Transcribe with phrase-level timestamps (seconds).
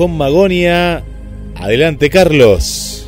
[0.00, 1.02] Con Magonia.
[1.56, 3.06] Adelante, Carlos.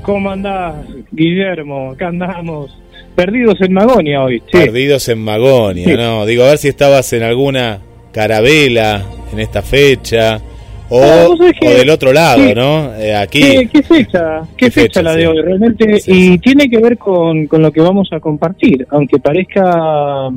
[0.00, 0.76] ¿Cómo andás,
[1.10, 1.90] Guillermo?
[1.90, 2.74] Acá andamos.
[3.14, 4.42] Perdidos en Magonia hoy.
[4.50, 6.24] Perdidos en Magonia, ¿no?
[6.24, 7.80] Digo, a ver si estabas en alguna
[8.12, 10.40] carabela en esta fecha.
[10.88, 12.94] O, del otro lado, ¿no?
[12.94, 13.68] Eh, aquí.
[13.70, 14.40] ¿Qué, fecha?
[14.56, 15.42] ¿Qué, fecha, la de hoy?
[15.42, 16.00] Realmente.
[16.06, 18.86] y tiene que ver con, con lo que vamos a compartir.
[18.88, 20.28] Aunque parezca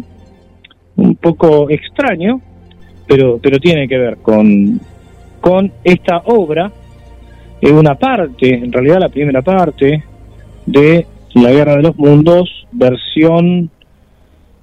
[0.97, 2.41] un poco extraño,
[3.07, 4.81] pero, pero tiene que ver con,
[5.45, 6.71] con esta obra,
[7.61, 10.03] es una parte, en realidad la primera parte,
[10.65, 13.69] de La Guerra de los Mundos, versión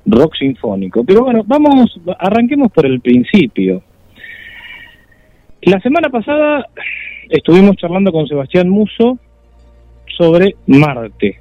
[0.04, 1.04] rock sinfónico.
[1.04, 3.80] Pero bueno, vamos, arranquemos por el principio.
[5.60, 6.66] La semana pasada
[7.30, 9.20] estuvimos charlando con Sebastián Muso
[10.18, 11.38] sobre Marte.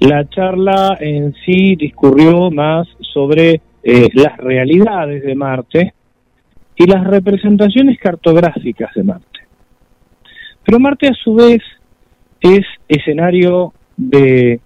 [0.00, 5.94] La charla en sí discurrió más sobre eh, las realidades de Marte
[6.76, 9.40] y las representaciones cartográficas de Marte.
[10.64, 11.62] Pero Marte a su vez
[12.40, 14.60] es escenario de,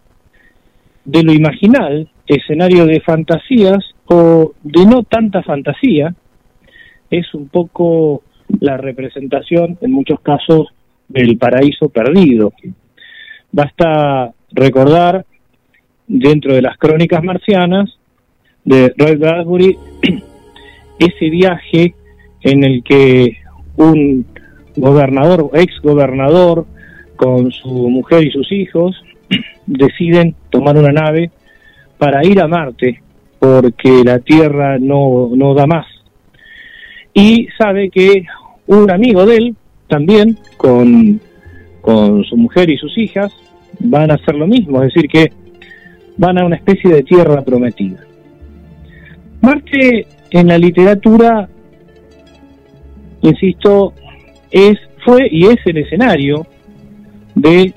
[1.05, 6.15] de lo imaginal, escenario de fantasías o de no tanta fantasía,
[7.11, 8.23] es un poco
[8.61, 10.69] la representación en muchos casos
[11.09, 12.53] del paraíso perdido.
[13.53, 15.25] Basta recordar
[16.07, 17.99] dentro de las crónicas marcianas
[18.65, 19.77] de Roy Bradbury,
[20.99, 21.95] ese viaje
[22.43, 23.39] en el que
[23.77, 24.27] un
[24.77, 26.67] gobernador, ex gobernador,
[27.17, 28.97] con su mujer y sus hijos,
[29.67, 31.31] deciden tomar una nave
[31.99, 33.01] para ir a Marte,
[33.39, 35.87] porque la Tierra no, no da más.
[37.13, 38.25] Y sabe que
[38.67, 39.57] un amigo de él,
[39.89, 41.21] también con,
[41.81, 43.33] con su mujer y sus hijas,
[43.81, 45.33] van a hacer lo mismo, es decir, que
[46.17, 47.99] van a una especie de tierra prometida.
[49.41, 51.49] Marte en la literatura,
[53.23, 53.95] insisto,
[54.51, 56.47] es, fue y es el escenario
[57.35, 57.73] de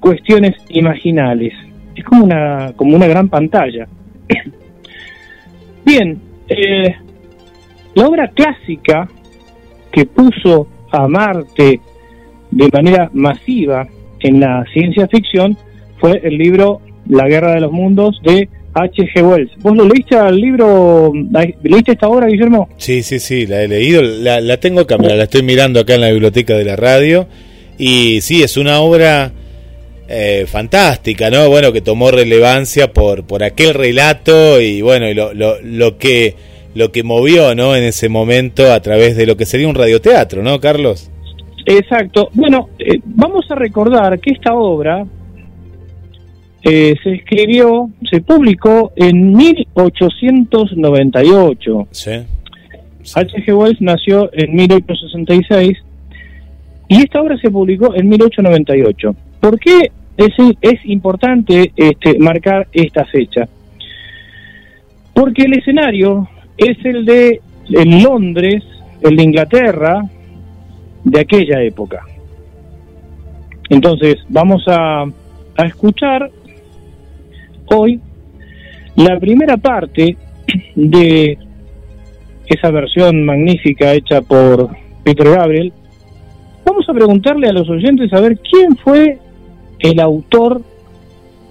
[0.00, 1.52] cuestiones imaginales.
[1.94, 3.88] Es como una, como una gran pantalla.
[5.84, 6.94] Bien, eh,
[7.94, 9.08] la obra clásica
[9.90, 11.80] que puso a Marte
[12.50, 13.86] de manera masiva
[14.20, 15.56] en la ciencia ficción
[15.98, 19.22] fue el libro La Guerra de los Mundos de H.G.
[19.22, 19.50] Wells.
[19.58, 21.12] ¿Vos lo leíste al libro?
[21.62, 22.68] ¿Leíste esta obra, Guillermo?
[22.76, 24.02] Sí, sí, sí, la he leído.
[24.02, 27.26] La, tengo acá, la estoy mirando acá en la biblioteca de la radio.
[27.78, 29.32] Y sí, es una obra
[30.08, 31.48] eh, fantástica, ¿no?
[31.48, 36.34] Bueno, que tomó relevancia por, por aquel relato y bueno, y lo, lo, que
[36.74, 37.76] lo que movió, ¿no?
[37.76, 41.10] En ese momento a través de lo que sería un radioteatro, ¿no, Carlos?
[41.66, 42.30] Exacto.
[42.32, 45.04] Bueno, eh, vamos a recordar que esta obra
[46.62, 51.88] eh, se escribió, se publicó en 1898.
[51.90, 52.10] Sí.
[53.14, 53.56] H.G.
[53.56, 55.78] Wells nació en 1866
[56.88, 59.16] y esta obra se publicó en 1898.
[59.40, 63.48] ¿Por qué es, es importante este, marcar esta fecha,
[65.14, 67.40] porque el escenario es el de
[67.70, 68.64] en Londres,
[69.02, 70.02] el de Inglaterra,
[71.04, 72.02] de aquella época.
[73.68, 76.30] Entonces, vamos a, a escuchar
[77.70, 78.00] hoy
[78.96, 80.16] la primera parte
[80.74, 81.38] de
[82.46, 84.70] esa versión magnífica hecha por
[85.04, 85.72] Peter Gabriel.
[86.64, 89.18] Vamos a preguntarle a los oyentes a ver quién fue
[89.78, 90.62] el autor,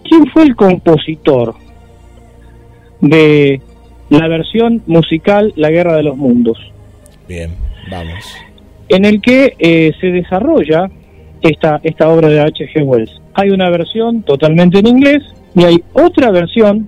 [0.04, 1.56] quién fue el compositor
[3.00, 3.62] de
[4.10, 6.58] la versión musical La Guerra de los Mundos.
[7.28, 7.52] Bien,
[7.90, 8.36] vamos.
[8.90, 10.90] En el que eh, se desarrolla
[11.42, 12.84] esta, esta obra de H.G.
[12.84, 13.22] Wells.
[13.34, 15.24] Hay una versión totalmente en inglés
[15.58, 16.88] y hay otra versión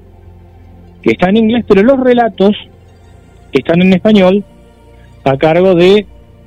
[1.01, 2.56] que está en inglés, pero los relatos
[3.51, 4.44] están en español
[5.24, 6.06] a cargo de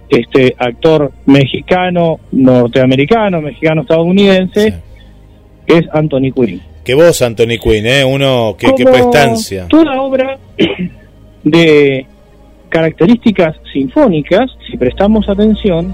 [0.08, 4.72] este actor mexicano, norteamericano, mexicano estadounidense,
[5.66, 6.62] que es Anthony Quinn.
[6.84, 8.04] Qué voz, Anthony Quinn, ¿eh?
[8.04, 9.66] Uno, qué, qué prestancia.
[9.68, 10.38] Toda obra
[11.42, 12.06] de
[12.68, 15.92] características sinfónicas, si prestamos atención,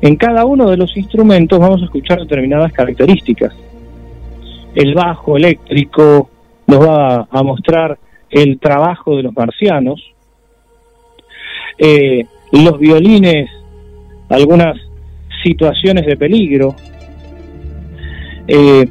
[0.00, 3.52] en cada uno de los instrumentos vamos a escuchar determinadas características.
[4.74, 6.28] El bajo eléctrico
[6.66, 7.98] nos va a mostrar
[8.30, 10.02] el trabajo de los marcianos,
[11.78, 13.50] eh, los violines,
[14.28, 14.76] algunas
[15.42, 16.74] situaciones de peligro,
[18.48, 18.88] eh,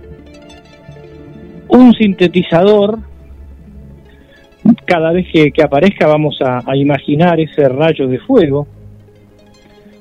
[1.68, 3.00] un sintetizador,
[4.86, 8.68] cada vez que, aparezca vamos a, a, imaginar ese rayo de fuego,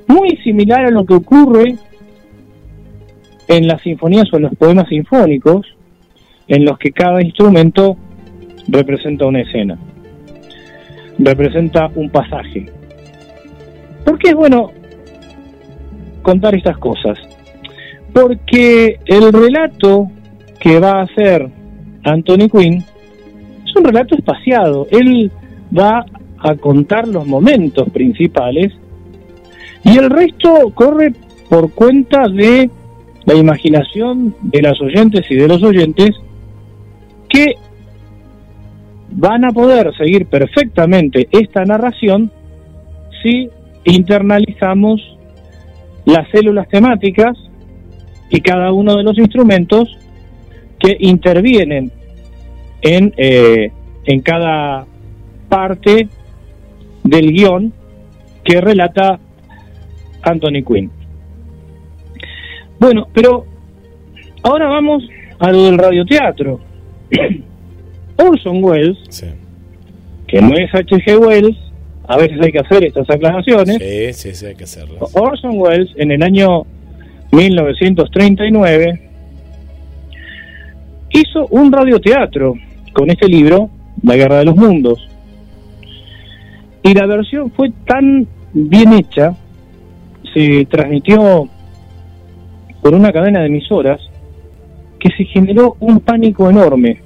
[0.06, 1.74] muy similar a lo que ocurre
[3.48, 5.66] en las sinfonías o en los poemas sinfónicos,
[6.48, 7.96] en los que cada instrumento
[8.68, 9.78] representa una escena,
[11.18, 12.66] representa un pasaje.
[14.04, 14.70] ¿Por qué es bueno
[16.22, 17.18] contar estas cosas?
[18.12, 20.10] Porque el relato
[20.60, 21.48] que va a hacer
[22.04, 22.84] Anthony Quinn
[23.64, 24.86] es un relato espaciado.
[24.90, 25.30] Él
[25.76, 26.04] va
[26.38, 28.72] a contar los momentos principales
[29.84, 31.12] y el resto corre
[31.48, 32.70] por cuenta de
[33.24, 36.10] la imaginación de las oyentes y de los oyentes
[37.28, 37.54] que
[39.10, 42.30] van a poder seguir perfectamente esta narración
[43.22, 43.48] si
[43.84, 45.00] internalizamos
[46.04, 47.36] las células temáticas
[48.30, 49.96] y cada uno de los instrumentos
[50.78, 51.92] que intervienen
[52.80, 53.70] en, eh,
[54.04, 54.86] en cada
[55.48, 56.08] parte
[57.04, 57.72] del guion
[58.44, 59.20] que relata
[60.22, 61.01] Anthony Quinn.
[62.82, 63.46] Bueno, pero
[64.42, 65.04] ahora vamos
[65.38, 66.58] a lo del radioteatro.
[68.18, 68.98] Orson Welles,
[70.26, 71.16] que no es H.G.
[71.16, 71.56] Wells,
[72.08, 73.76] a veces hay que hacer estas aclaraciones.
[73.76, 75.14] Sí, sí, sí, hay que hacerlas.
[75.14, 76.64] Orson Welles, en el año
[77.30, 79.10] 1939,
[81.10, 82.54] hizo un radioteatro
[82.92, 83.70] con este libro,
[84.02, 85.08] La Guerra de los Mundos.
[86.82, 89.36] Y la versión fue tan bien hecha,
[90.34, 91.48] se transmitió
[92.82, 94.00] por una cadena de emisoras,
[94.98, 97.00] que se generó un pánico enorme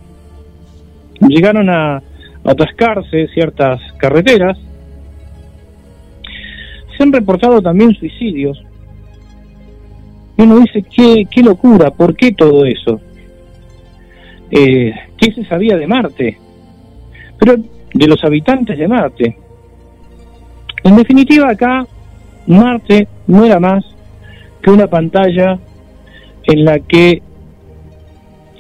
[1.20, 2.03] llegaron a,
[2.44, 4.56] atascarse ciertas carreteras.
[6.96, 8.62] Se han reportado también suicidios.
[10.39, 13.00] Y uno dice, qué, qué locura, ¿por qué todo eso?
[14.50, 16.39] Eh, ¿Qué se sabía de Marte?
[17.39, 17.56] Pero
[17.93, 19.36] de los habitantes de Marte.
[20.84, 21.84] En definitiva, acá
[22.46, 23.84] Marte no era más
[24.62, 25.58] que una pantalla
[26.46, 27.22] en la que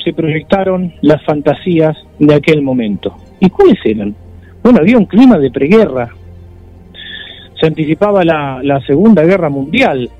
[0.04, 3.16] se proyectaron las fantasías de aquel momento.
[3.40, 4.14] ¿Y cuáles eran?
[4.62, 6.08] Bueno, había un clima de preguerra.
[7.60, 10.10] Se anticipaba la, Segunda Guerra Mundial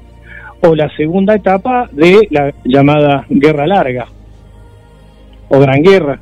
[0.62, 4.06] o la segunda etapa de la llamada Guerra Larga
[5.48, 6.20] o Gran Guerra.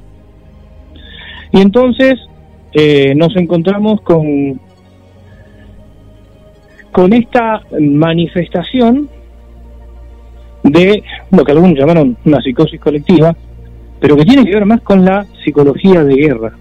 [1.53, 2.15] Y entonces
[2.73, 4.61] eh, nos encontramos con,
[6.91, 9.09] con esta manifestación
[10.65, 13.37] de lo que algunos llamaron una psicosis colectiva,
[14.01, 16.53] pero que tiene que ver más con la psicología de guerra.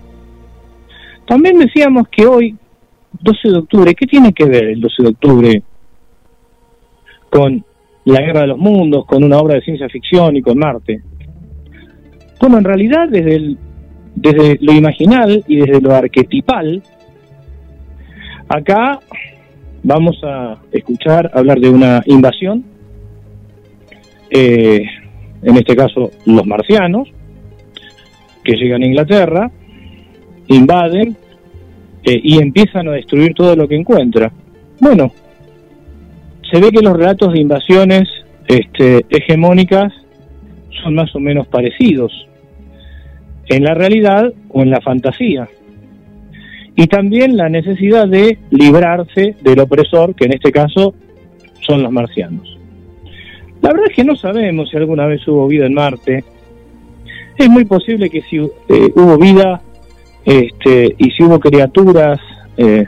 [1.26, 2.56] También decíamos que hoy,
[3.22, 5.64] 12 de octubre, ¿qué tiene que ver el 12 de octubre
[7.30, 7.64] con
[8.06, 11.02] la guerra de los mundos, con una obra de ciencia ficción y con Marte?
[12.42, 13.58] Bueno, en realidad desde, el,
[14.16, 16.84] desde lo imaginal y desde lo arquetipal,
[18.50, 19.00] acá
[19.82, 22.73] vamos a escuchar hablar de una invasión,
[24.34, 24.84] eh,
[25.44, 27.08] en este caso los marcianos,
[28.44, 29.52] que llegan a Inglaterra,
[30.48, 31.16] invaden
[32.04, 34.32] eh, y empiezan a destruir todo lo que encuentra.
[34.80, 35.12] Bueno,
[36.52, 38.10] se ve que los relatos de invasiones
[38.48, 39.94] este, hegemónicas
[40.84, 42.12] son más o menos parecidos
[43.48, 45.48] en la realidad o en la fantasía.
[46.76, 50.96] Y también la necesidad de librarse del opresor, que en este caso
[51.62, 52.53] son los marcianos.
[53.64, 56.26] La verdad es que no sabemos si alguna vez hubo vida en Marte.
[57.38, 58.50] Es muy posible que si eh,
[58.94, 59.62] hubo vida
[60.26, 62.20] este, y si hubo criaturas
[62.58, 62.86] eh,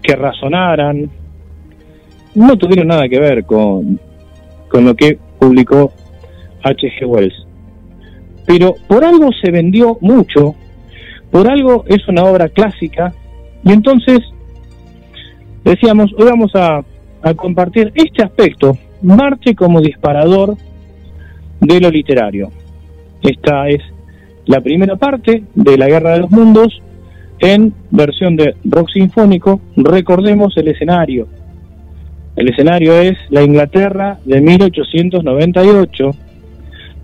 [0.00, 1.10] que razonaran,
[2.36, 3.98] no tuvieron nada que ver con,
[4.68, 5.92] con lo que publicó
[6.62, 7.04] H.G.
[7.04, 7.44] Wells.
[8.46, 10.54] Pero por algo se vendió mucho,
[11.32, 13.12] por algo es una obra clásica,
[13.64, 14.20] y entonces
[15.64, 16.84] decíamos, hoy vamos a,
[17.22, 20.56] a compartir este aspecto, Marte como disparador
[21.60, 22.50] de lo literario.
[23.22, 23.80] Esta es
[24.46, 26.82] la primera parte de la Guerra de los Mundos
[27.40, 29.60] en versión de rock sinfónico.
[29.76, 31.28] Recordemos el escenario.
[32.36, 36.10] El escenario es la Inglaterra de 1898,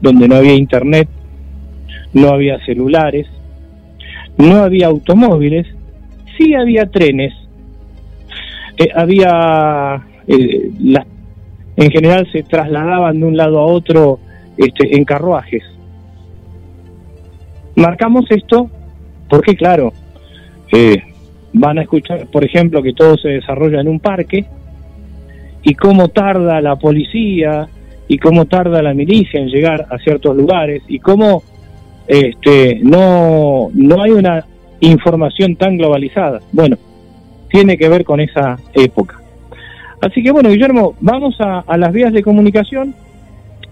[0.01, 1.09] donde no había internet,
[2.13, 3.27] no había celulares,
[4.39, 5.67] no había automóviles,
[6.37, 7.35] sí había trenes,
[8.79, 10.71] eh, había eh,
[11.77, 14.19] en general se trasladaban de un lado a otro
[14.57, 15.63] este, en carruajes.
[17.77, 18.71] Marcamos esto
[19.29, 19.93] porque, claro,
[20.73, 21.03] eh,
[21.53, 24.45] van a escuchar, por ejemplo, que todo se desarrolla en un parque
[25.63, 27.69] y cómo tarda la policía
[28.07, 31.43] y cómo tarda la milicia en llegar a ciertos lugares y cómo
[32.07, 34.45] este, no, no hay una
[34.81, 36.41] información tan globalizada.
[36.53, 36.77] Bueno,
[37.49, 39.24] tiene que ver con esa época.
[40.05, 42.95] Así que bueno, Guillermo, vamos a, las vías de comunicación,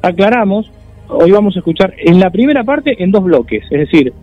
[0.01, 0.71] aclaramos,
[1.09, 4.15] hoy vamos a escuchar en la primera parte en dos bloques, es decir,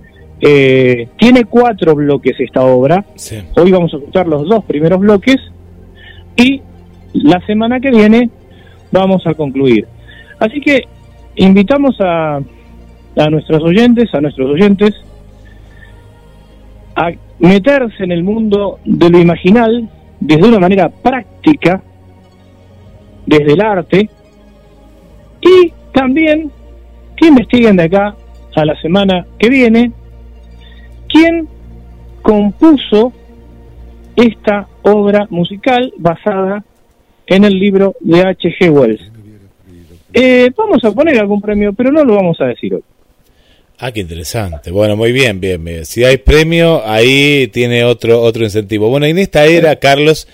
[0.41, 3.05] eh, tiene cuatro bloques esta obra,
[3.55, 5.35] hoy vamos a escuchar los dos primeros bloques.
[6.35, 6.61] Y
[7.13, 8.27] la semana que viene
[8.91, 9.85] vamos a concluir.
[10.39, 10.87] Así que
[11.35, 14.95] invitamos a, a nuestros oyentes, a nuestros oyentes,
[16.95, 19.87] a meterse en el mundo de lo imaginal
[20.19, 21.83] desde una manera práctica,
[23.29, 24.09] desde el arte,
[25.41, 26.51] y también
[27.15, 28.15] que investiguen de acá
[28.55, 29.91] a la semana que viene
[31.07, 31.48] quién
[32.21, 33.13] compuso
[34.15, 36.63] esta obra musical basada
[37.27, 38.69] en el libro de H.G.
[38.69, 39.01] Wells.
[40.12, 42.83] Eh, vamos a poner algún premio, pero no lo vamos a decir hoy.
[43.77, 44.71] Ah, qué interesante.
[44.71, 45.86] Bueno, muy bien, bien, bien.
[45.86, 48.89] Si hay premio, ahí tiene otro otro incentivo.
[48.89, 50.27] Bueno, en esta era, Carlos,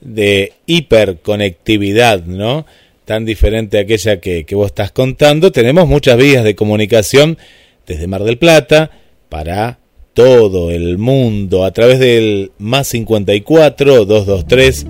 [0.00, 2.66] de hiperconectividad, ¿no?
[3.04, 7.38] Tan diferente a aquella que, que vos estás contando, tenemos muchas vías de comunicación
[7.86, 8.90] desde Mar del Plata
[9.28, 9.78] para
[10.12, 14.86] todo el mundo a través del más 54 223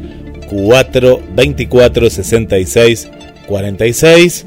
[0.51, 3.11] 424 66
[3.47, 4.47] 46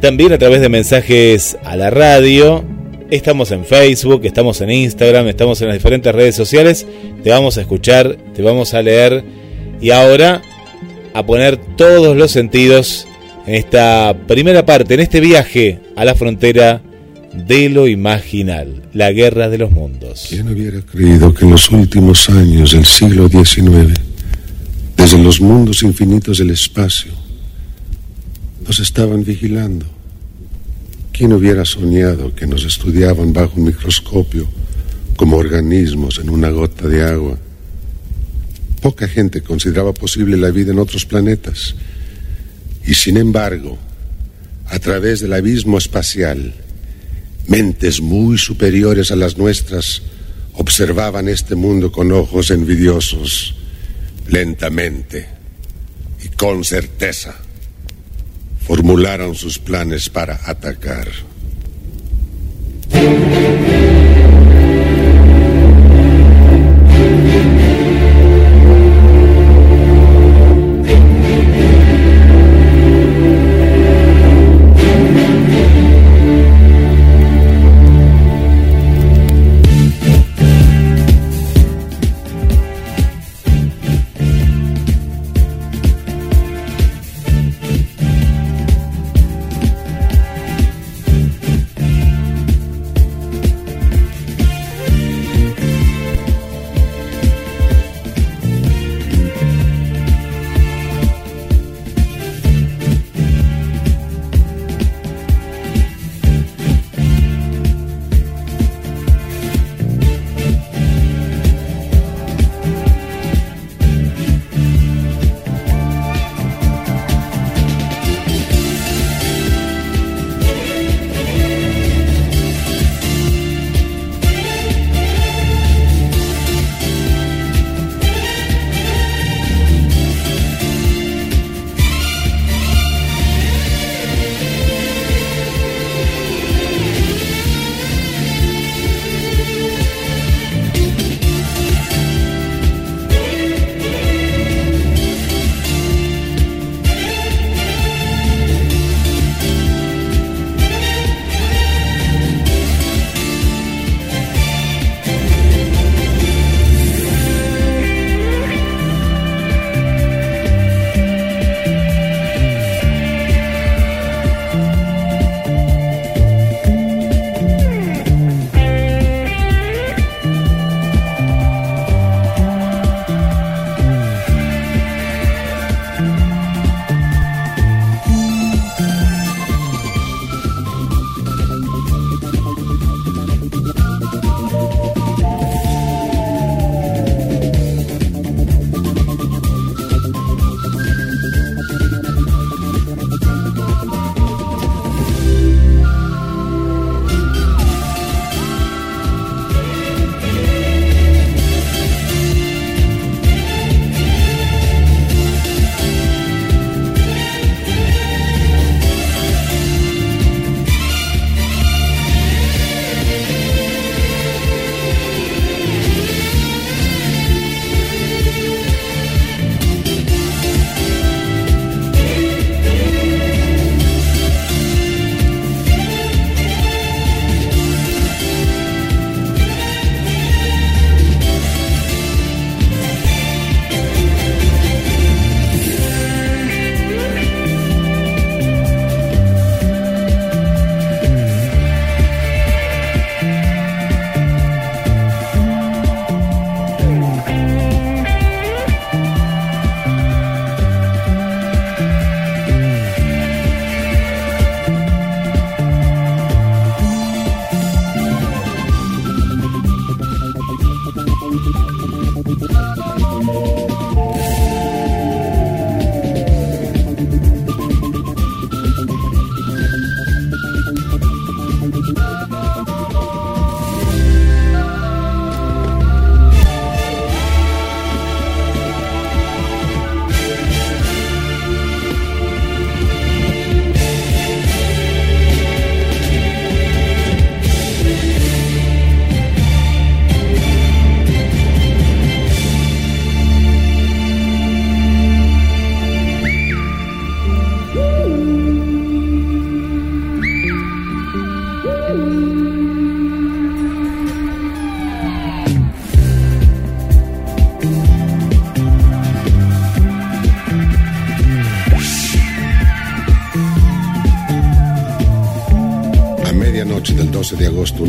[0.00, 2.62] también a través de mensajes a la radio.
[3.14, 6.84] Estamos en Facebook, estamos en Instagram, estamos en las diferentes redes sociales.
[7.22, 9.24] Te vamos a escuchar, te vamos a leer
[9.80, 10.42] y ahora
[11.14, 13.06] a poner todos los sentidos
[13.46, 16.82] en esta primera parte, en este viaje a la frontera
[17.32, 20.26] de lo imaginal, la guerra de los mundos.
[20.28, 23.94] ¿Quién hubiera creído que en los últimos años del siglo XIX,
[24.96, 27.12] desde los mundos infinitos del espacio,
[28.66, 29.93] nos estaban vigilando?
[31.16, 34.48] ¿Quién hubiera soñado que nos estudiaban bajo un microscopio
[35.14, 37.38] como organismos en una gota de agua?
[38.82, 41.76] Poca gente consideraba posible la vida en otros planetas.
[42.84, 43.78] Y sin embargo,
[44.66, 46.52] a través del abismo espacial,
[47.46, 50.02] mentes muy superiores a las nuestras
[50.54, 53.54] observaban este mundo con ojos envidiosos,
[54.26, 55.28] lentamente
[56.24, 57.43] y con certeza
[58.66, 61.08] formularon sus planes para atacar.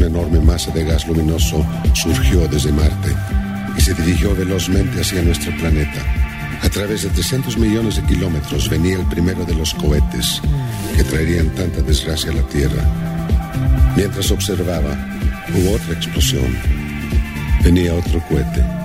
[0.06, 3.16] Una enorme masa de gas luminoso surgió desde Marte
[3.78, 6.02] y se dirigió velozmente hacia nuestro planeta.
[6.62, 10.42] A través de 300 millones de kilómetros venía el primero de los cohetes
[10.96, 12.84] que traerían tanta desgracia a la Tierra.
[13.96, 14.96] Mientras observaba,
[15.54, 16.56] hubo otra explosión.
[17.64, 18.85] Venía otro cohete.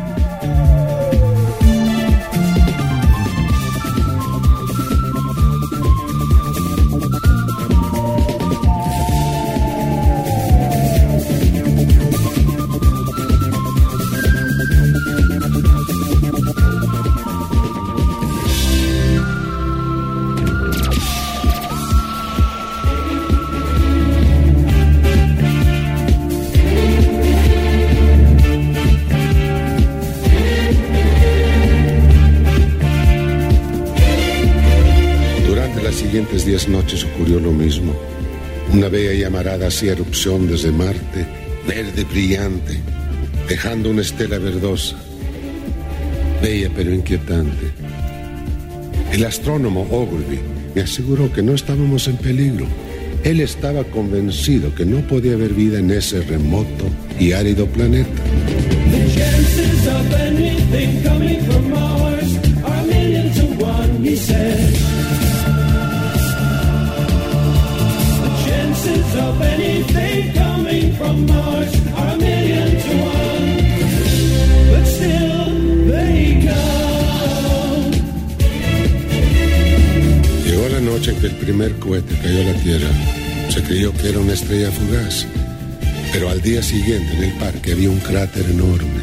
[39.81, 41.25] Hacía erupción desde Marte,
[41.67, 42.79] verde brillante,
[43.49, 44.95] dejando una estela verdosa.
[46.43, 47.73] Bella pero inquietante.
[49.11, 50.39] El astrónomo Ogilvy
[50.75, 52.67] me aseguró que no estábamos en peligro.
[53.25, 56.85] Él estaba convencido que no podía haber vida en ese remoto
[57.19, 58.11] y árido planeta.
[64.43, 64.90] of
[80.45, 82.89] Llegó la noche en que el primer cohete cayó a la Tierra.
[83.49, 85.27] Se creyó que era una estrella fugaz.
[86.13, 89.03] Pero al día siguiente en el parque había un cráter enorme.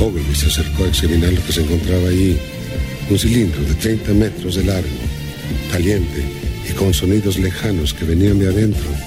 [0.00, 2.36] Ogilvy se acercó a examinar lo que se encontraba allí.
[3.08, 4.88] Un cilindro de 30 metros de largo,
[5.70, 6.24] caliente
[6.68, 8.99] y con sonidos lejanos que venían de adentro.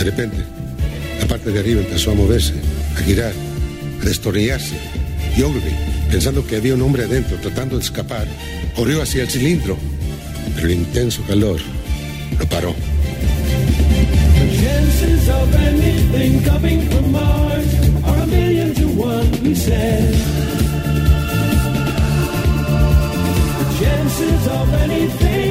[0.00, 0.38] De repente,
[1.20, 2.54] la parte de arriba empezó a moverse,
[2.96, 3.34] a girar,
[4.00, 4.74] a destornillarse.
[5.36, 5.74] Y Ogilvy,
[6.10, 8.26] pensando que había un hombre adentro tratando de escapar,
[8.74, 9.76] corrió hacia el cilindro.
[10.54, 11.60] Pero el intenso calor
[12.38, 12.74] lo paró.
[23.80, 25.49] chances of anything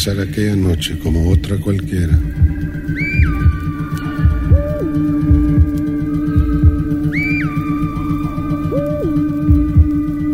[0.00, 2.18] pasara aquella noche como otra cualquiera.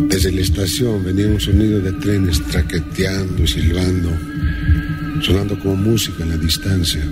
[0.08, 4.10] Desde la estación venía un sonido de trenes traqueteando y silbando,
[5.20, 7.02] sonando como música en la distancia.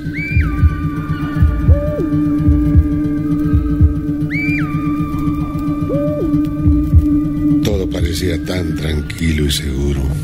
[8.47, 10.24] tan tranquilo y seguro.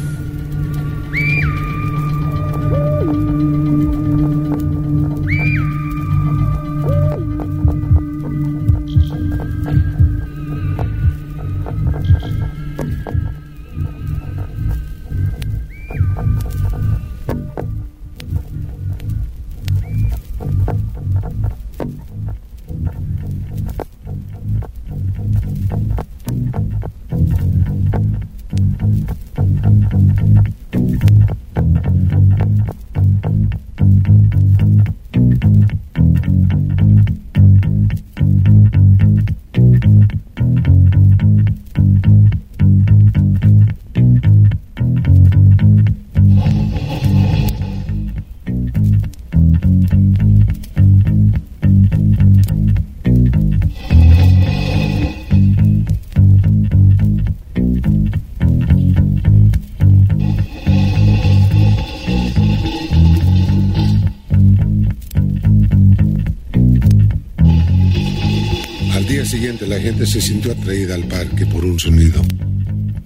[69.81, 72.23] Gente se sintió atraída al parque por un sonido.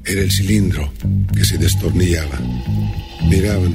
[0.05, 0.93] Era el cilindro
[1.35, 2.39] que se destornillaba.
[3.29, 3.75] Miraban,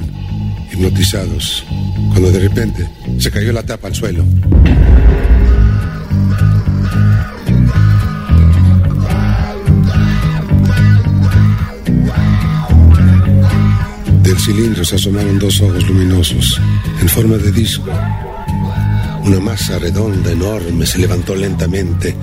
[0.72, 1.64] hipnotizados,
[2.10, 4.24] cuando de repente se cayó la tapa al suelo.
[14.22, 16.60] Del cilindro se asomaron dos ojos luminosos,
[17.00, 17.90] en forma de disco.
[19.24, 22.16] Una masa redonda, enorme, se levantó lentamente,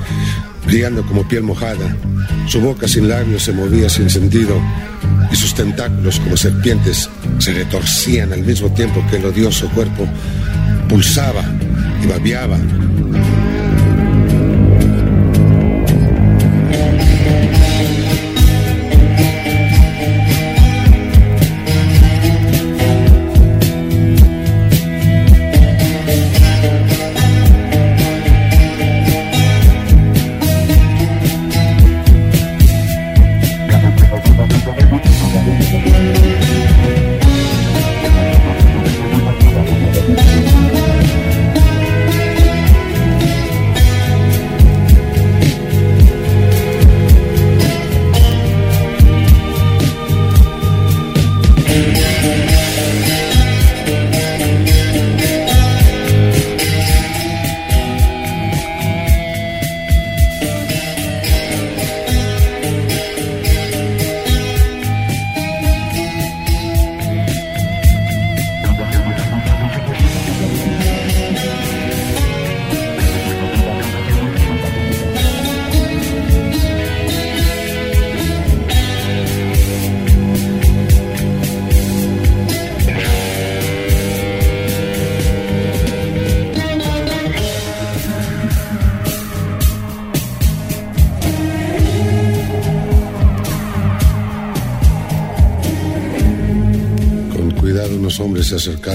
[0.67, 1.95] brillando como piel mojada.
[2.47, 4.61] Su boca sin labios se movía sin sentido
[5.31, 10.07] y sus tentáculos como serpientes se retorcían al mismo tiempo que el odioso cuerpo
[10.89, 11.43] pulsaba
[12.03, 12.59] y babeaba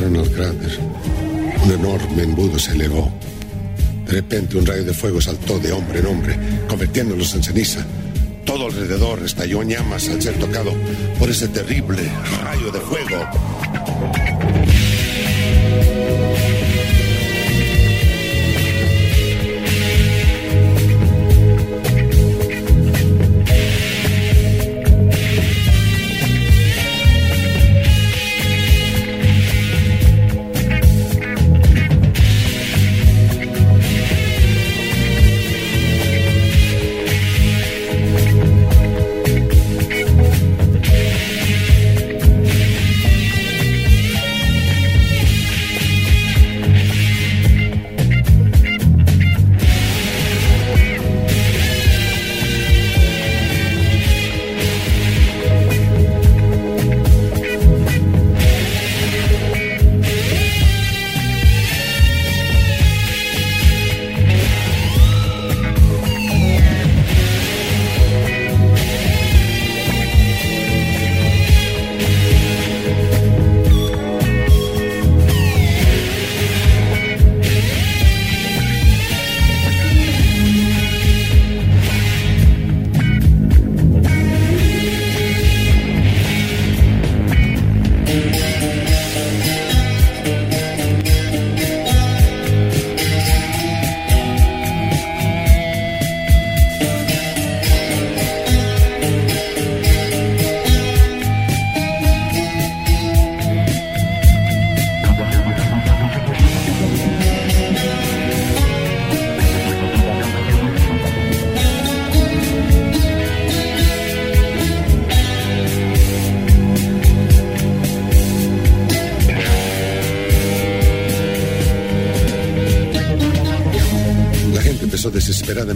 [0.03, 0.79] acercaron al cráter.
[1.65, 3.12] Un enorme embudo se elevó.
[4.07, 6.37] De repente un rayo de fuego saltó de hombre en hombre,
[6.69, 7.87] convirtiéndolos en ceniza.
[8.45, 10.73] Todo alrededor estalló en llamas al ser tocado
[11.19, 12.03] por ese terrible
[12.43, 14.52] rayo de fuego.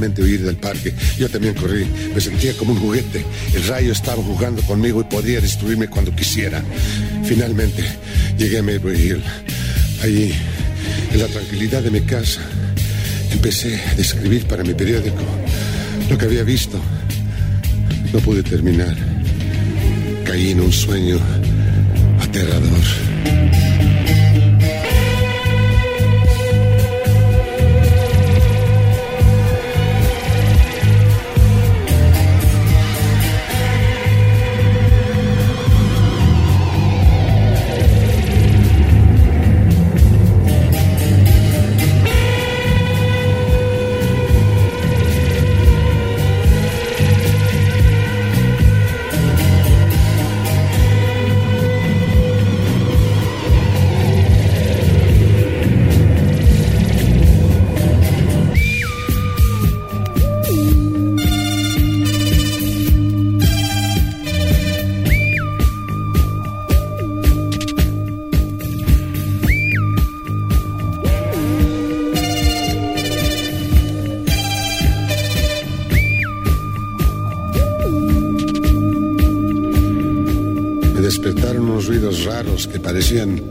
[0.07, 0.93] Desesperadamente huir del parque.
[1.19, 1.87] Yo también corrí.
[2.15, 3.25] Me sentía como un juguete.
[3.55, 6.63] El rayo estaba jugando conmigo y podía destruirme cuando quisiera.
[7.25, 7.85] Finalmente
[8.39, 9.23] llegué a Maybury Hill.
[10.03, 10.33] Allí,
[11.13, 12.41] en la tranquilidad de mi casa,
[13.33, 15.23] empecé a describir para mi periódico
[16.09, 16.81] lo que había visto.
[18.13, 18.97] No pude terminar.
[20.25, 21.19] Caí en un sueño
[22.21, 23.96] aterrador.
[82.87, 83.43] Parecían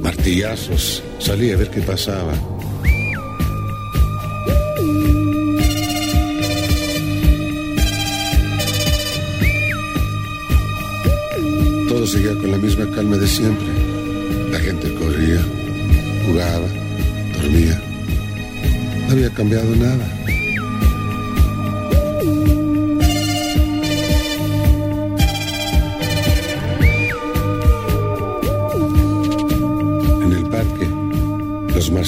[0.00, 1.02] martillazos.
[1.18, 2.32] Salí a ver qué pasaba.
[11.88, 13.66] Todo seguía con la misma calma de siempre.
[14.52, 15.42] La gente corría,
[16.26, 16.68] jugaba,
[17.34, 17.82] dormía.
[19.08, 20.06] No había cambiado nada.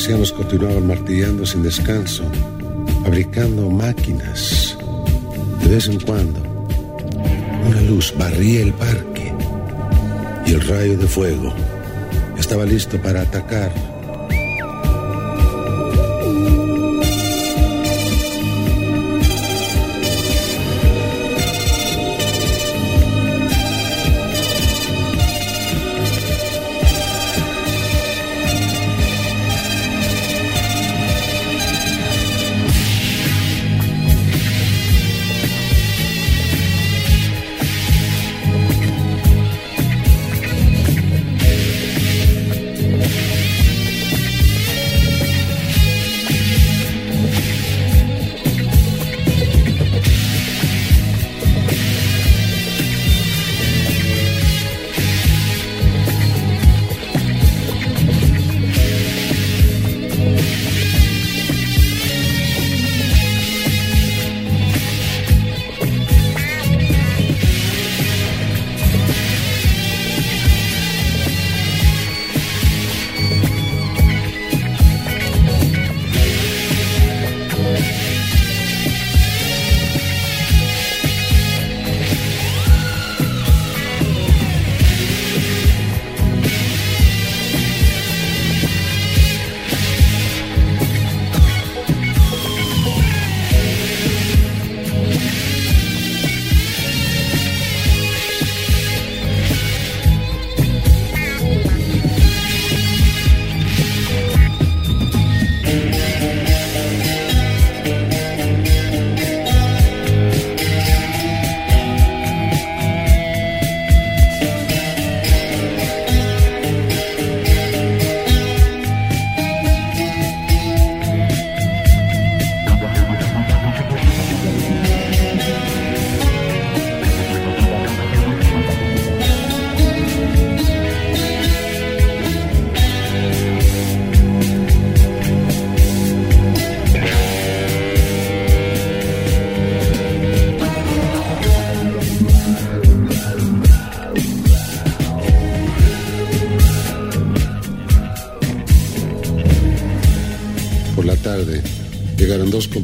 [0.07, 2.23] Los marcianos continuaban martillando sin descanso,
[3.03, 4.79] fabricando máquinas.
[5.65, 6.41] De vez en cuando,
[7.67, 9.33] una luz barría el parque
[10.47, 11.53] y el rayo de fuego
[12.39, 13.73] estaba listo para atacar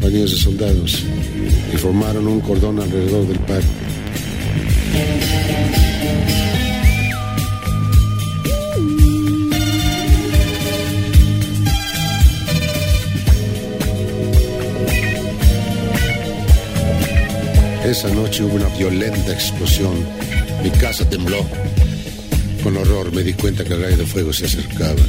[0.03, 1.05] compañías de soldados
[1.73, 3.67] y formaron un cordón alrededor del parque.
[17.85, 19.95] Esa noche hubo una violenta explosión.
[20.65, 21.47] Mi casa tembló.
[22.65, 25.01] Con horror me di cuenta que el rayo de fuego se acercaba.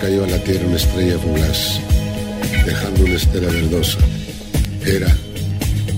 [0.00, 1.80] Cayó a la tierra una estrella fugaz,
[2.64, 3.98] dejando una estela verdosa.
[4.86, 5.14] Era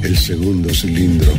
[0.02, 1.32] el segundo cilindro.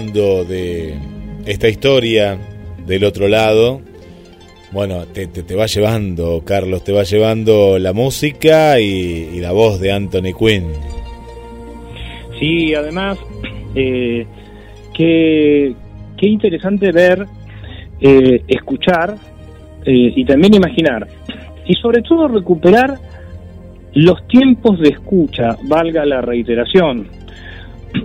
[0.00, 0.94] De
[1.46, 2.38] esta historia
[2.86, 3.80] del otro lado,
[4.72, 9.92] Bueno, te, te, va llevando, Carlos, te va llevando la música y, la voz de
[9.92, 10.64] Anthony Quinn.
[12.40, 13.18] Sí, además,
[13.76, 14.26] eh,
[14.92, 15.74] qué,
[16.16, 17.24] qué interesante ver,
[18.00, 19.14] eh, escuchar
[19.84, 21.06] eh, y también imaginar.
[21.66, 22.98] Y sobre todo recuperar
[23.94, 27.06] los tiempos de escucha, valga la reiteración.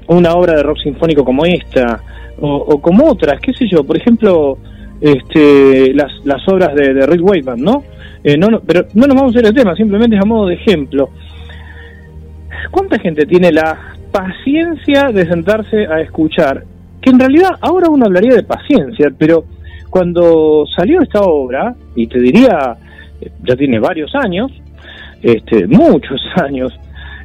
[0.09, 2.01] Una obra de rock sinfónico como esta,
[2.41, 4.57] o, como otras, qué sé yo, por ejemplo,
[5.01, 7.83] este, las, las obras de, Rick Wakeman, ¿no?
[8.23, 8.47] Eh, ¿no?
[8.47, 8.59] ¿no?
[8.61, 11.09] Pero no nos vamos a ir al tema, simplemente es a modo de ejemplo.
[12.71, 16.63] ¿Cuánta gente tiene la paciencia de sentarse a escuchar?
[17.01, 19.45] Que en realidad ahora uno hablaría de paciencia, pero
[19.89, 22.75] cuando salió esta obra, y te diría,
[23.43, 24.51] ya tiene varios años,
[25.21, 26.73] este, muchos años,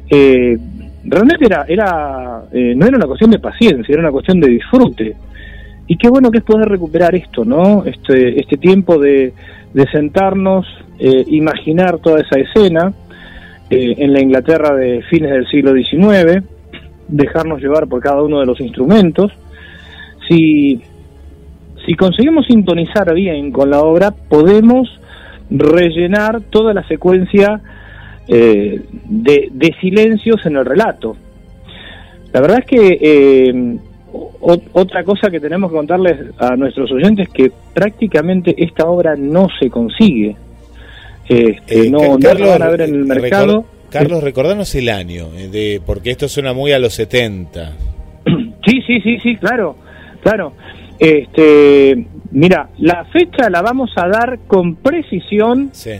[0.09, 0.57] eh,
[1.05, 5.15] realmente era, era eh, no era una cuestión de paciencia, era una cuestión de disfrute.
[5.87, 7.85] Y qué bueno que es poder recuperar esto, ¿no?
[7.85, 9.33] Este, este tiempo de,
[9.91, 10.65] sentarnos,
[10.99, 12.93] eh, imaginar toda esa escena
[13.69, 16.43] eh, en la Inglaterra de fines del siglo XIX,
[17.07, 19.31] dejarnos llevar por cada uno de los instrumentos.
[20.27, 20.81] Si,
[21.85, 24.89] si conseguimos sintonizar bien con la obra, podemos
[25.51, 27.61] rellenar toda la secuencia
[28.27, 31.15] eh, de, de, silencios en el relato.
[32.33, 33.77] La verdad es que eh,
[34.73, 39.47] otra cosa que tenemos que contarles a nuestros oyentes es que prácticamente esta obra no
[39.59, 40.35] se consigue.
[41.27, 43.65] Este, eh, no, no la van a ver en el mercado.
[43.89, 47.73] Carlos, recordanos el año, de, porque esto suena muy a los 70.
[48.65, 49.75] Sí, sí, sí, sí, claro,
[50.23, 50.53] claro.
[50.97, 55.69] Este, mira, la fecha la vamos a dar con precisión.
[55.71, 55.91] Sí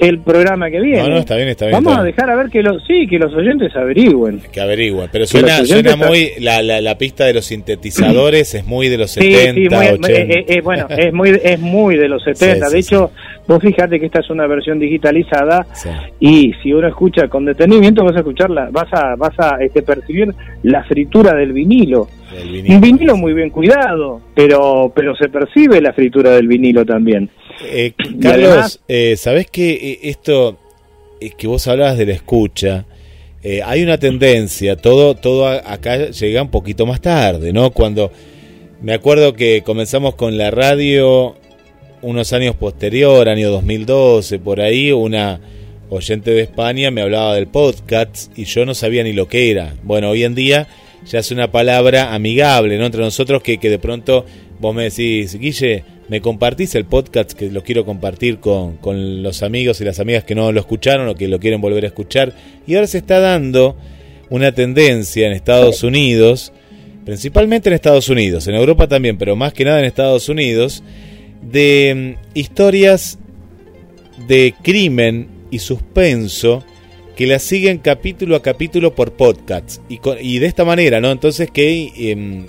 [0.00, 1.02] el programa que viene.
[1.02, 1.82] No, no, está bien, está bien.
[1.82, 4.40] Vamos a dejar a ver que los, sí, que los oyentes averigüen.
[4.52, 8.88] Que averigüen, pero suena, suena muy, la, la, la, pista de los sintetizadores es muy
[8.88, 10.10] de los 70, sí, muy, 80.
[10.10, 12.68] Eh, eh, bueno, es muy, es muy de los 70.
[12.68, 13.10] de hecho,
[13.46, 15.66] vos fíjate que esta es una versión digitalizada
[16.18, 20.34] y si uno escucha con detenimiento vas a escucharla, vas a, vas a este, percibir
[20.62, 22.08] la fritura del vinilo.
[22.68, 27.30] Un vinilo muy bien cuidado, pero, pero se percibe la fritura del vinilo también.
[27.64, 30.58] Eh, Carlos, eh, ¿sabés que eh, esto
[31.20, 32.86] eh, que vos hablabas de la escucha?
[33.64, 37.70] hay una tendencia, todo, todo acá llega un poquito más tarde, ¿no?
[37.70, 38.12] Cuando
[38.82, 41.36] me acuerdo que comenzamos con la radio
[42.02, 45.40] unos años posterior, año 2012, por ahí, una
[45.88, 49.74] oyente de España me hablaba del podcast y yo no sabía ni lo que era.
[49.82, 50.68] Bueno, hoy en día
[51.06, 52.86] ya es una palabra amigable, ¿no?
[52.86, 54.24] Entre nosotros que, que de pronto
[54.58, 59.42] vos me decís, Guille, me compartís el podcast que lo quiero compartir con, con, los
[59.42, 62.34] amigos y las amigas que no lo escucharon o que lo quieren volver a escuchar.
[62.66, 63.76] Y ahora se está dando
[64.28, 66.52] una tendencia en Estados Unidos,
[67.04, 70.82] principalmente en Estados Unidos, en Europa también, pero más que nada en Estados Unidos,
[71.42, 73.18] de mm, historias
[74.28, 76.64] de crimen y suspenso
[77.20, 79.82] que las siguen capítulo a capítulo por podcast.
[79.90, 81.10] Y, y de esta manera, ¿no?
[81.10, 81.92] Entonces que...
[81.94, 82.46] Em,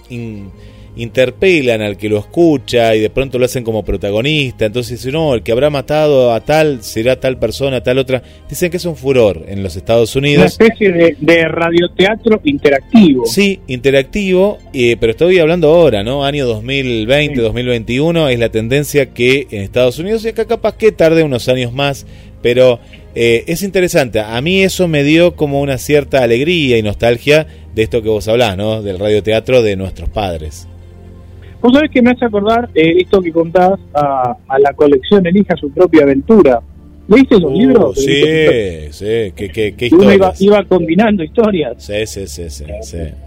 [0.94, 4.66] interpelan al que lo escucha y de pronto lo hacen como protagonista.
[4.66, 8.22] Entonces dicen, no, el que habrá matado a tal será tal persona, tal otra.
[8.50, 10.58] Dicen que es un furor en los Estados Unidos.
[10.60, 13.26] Una especie de, radioteatro interactivo.
[13.26, 16.26] Sí, interactivo, eh, pero estoy hablando ahora, ¿no?
[16.26, 21.24] Año 2020, 2021 es la tendencia que en Estados Unidos y acá capaz que tarde
[21.24, 22.06] unos años más,
[22.42, 22.80] pero
[23.16, 24.20] eh, es interesante.
[24.20, 28.28] A mí eso me dio como una cierta alegría y nostalgia de esto que vos
[28.28, 28.82] hablás, ¿no?
[28.82, 30.68] Del radioteatro de nuestros padres.
[31.62, 35.72] Vos sabés que me hace acordar eh, esto que contás a, la colección Elija su
[35.72, 36.60] propia aventura.
[37.08, 37.96] ¿Leíste esos uh, libros?
[37.96, 38.24] Sí,
[38.92, 41.74] sí, qué, qué, Uno iba, combinando historias.
[41.78, 42.66] Sí, sí, sí, sí,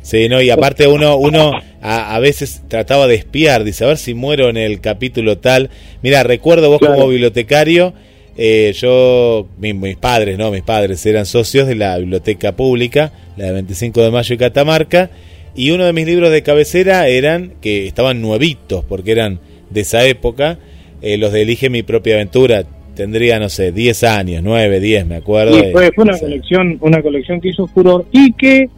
[0.02, 0.28] sí.
[0.28, 4.48] no, y aparte uno, uno a, veces trataba de espiar, dice, a ver si muero
[4.48, 5.70] en el capítulo tal.
[6.02, 7.92] Mira, recuerdo vos como bibliotecario,
[8.36, 10.50] eh, yo, mis padres, ¿no?
[10.50, 15.10] Mis padres eran socios de la biblioteca pública, la de 25 de mayo y Catamarca,
[15.54, 19.38] y uno de mis libros de cabecera eran, que estaban nuevitos, porque eran
[19.70, 20.58] de esa época,
[21.00, 22.64] eh, los de Elige mi propia aventura.
[22.94, 25.58] Tendría, no sé, 10 años, 9, 10, me acuerdo.
[25.58, 28.68] Y fue, una colección, una colección que hizo furor y que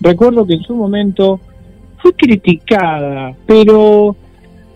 [0.00, 1.40] recuerdo que en su momento
[1.98, 4.16] fue criticada, pero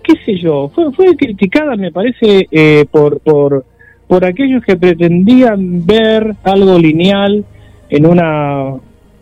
[0.04, 3.64] qué sé yo, fue, fue criticada me parece eh, por, por,
[4.06, 7.44] por aquellos que pretendían ver algo lineal
[7.88, 8.74] en una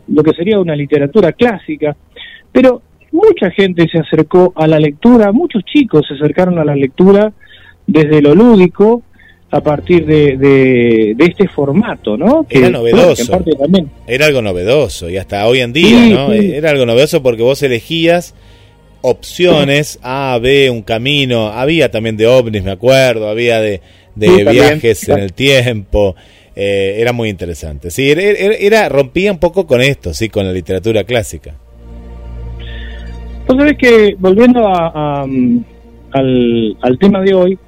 [0.07, 1.97] lo que sería una literatura clásica
[2.53, 2.83] pero
[3.15, 7.33] mucha gente se acercó a la lectura, muchos chicos se acercaron a la lectura
[7.87, 9.03] desde lo lúdico
[9.51, 12.45] a partir de, de, este formato, ¿no?
[12.49, 13.45] Que, era novedoso.
[14.07, 16.33] Era algo novedoso y hasta hoy en día, ¿no?
[16.33, 18.35] Era algo novedoso porque vos elegías
[19.01, 23.81] opciones, A, B, un camino, había también de ovnis, me acuerdo, había de,
[24.17, 26.15] viajes en el tiempo,
[26.55, 27.91] eh, era muy interesante.
[27.91, 31.55] Sí, era, rompía un poco con esto, sí, con la literatura clásica.
[33.47, 37.59] Vos sabés que, volviendo a, al, al, tema de hoy,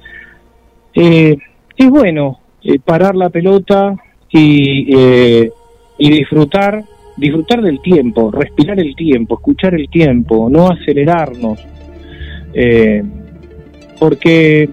[0.95, 1.37] eh,
[1.75, 3.95] es bueno eh, parar la pelota
[4.29, 4.91] y,
[5.99, 6.83] y disfrutar
[7.17, 11.59] disfrutar del tiempo, respirar el tiempo, escuchar el tiempo, no acelerarnos.
[12.53, 13.03] Eh,
[13.99, 14.69] porque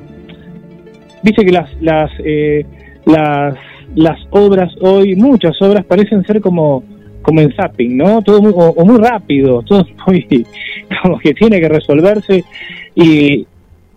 [1.25, 2.65] viste que las las, eh,
[3.07, 3.57] las
[3.97, 6.85] las obras hoy, muchas obras parecen ser como
[7.23, 8.23] como en zapping, ¿no?
[8.23, 10.47] Todo muy, o, muy rápido, todo muy
[11.03, 12.45] como que tiene que resolverse
[12.95, 13.47] y,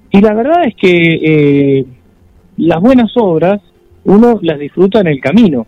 [0.09, 1.85] y la verdad es que eh,
[2.57, 3.61] las buenas obras
[4.05, 5.67] uno las disfruta en el camino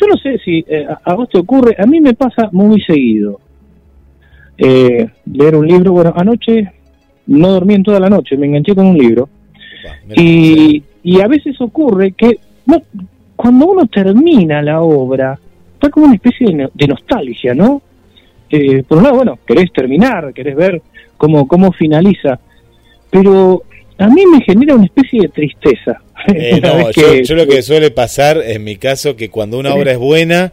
[0.00, 3.40] yo no sé si eh, a vos te ocurre, a mí me pasa muy seguido.
[4.56, 6.72] Eh, leer un libro, bueno, anoche
[7.26, 9.28] no dormí en toda la noche, me enganché con un libro.
[10.16, 12.38] Y, y a veces ocurre que
[13.36, 15.38] cuando uno termina la obra,
[15.74, 17.80] está como una especie de, nostalgia, ¿no?
[18.50, 20.82] Eh, por un lado, bueno, querés terminar, querés ver
[21.16, 22.40] cómo, cómo finaliza,
[23.10, 23.62] pero
[23.96, 26.00] a mí me genera una especie de tristeza.
[26.34, 26.60] Eh,
[27.24, 30.52] yo, lo que suele pasar, en mi caso, que cuando una obra es buena,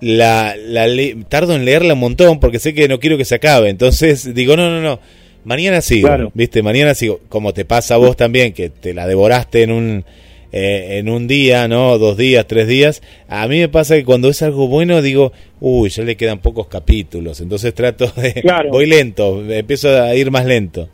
[0.00, 0.86] la, la
[1.28, 3.70] tardo en leerla un montón porque sé que no quiero que se acabe.
[3.70, 5.00] Entonces digo, no, no, no,
[5.44, 6.62] mañana sigo, ¿viste?
[6.62, 10.04] Mañana sigo, como te pasa a vos también, que te la devoraste en un...
[10.50, 11.98] Eh, en un día, ¿no?
[11.98, 13.02] Dos días, tres días.
[13.28, 15.30] A mí me pasa que cuando es algo bueno digo,
[15.60, 17.42] uy, ya le quedan pocos capítulos.
[17.42, 18.42] Entonces trato de...
[18.70, 20.88] Voy lento, empiezo a ir más lento.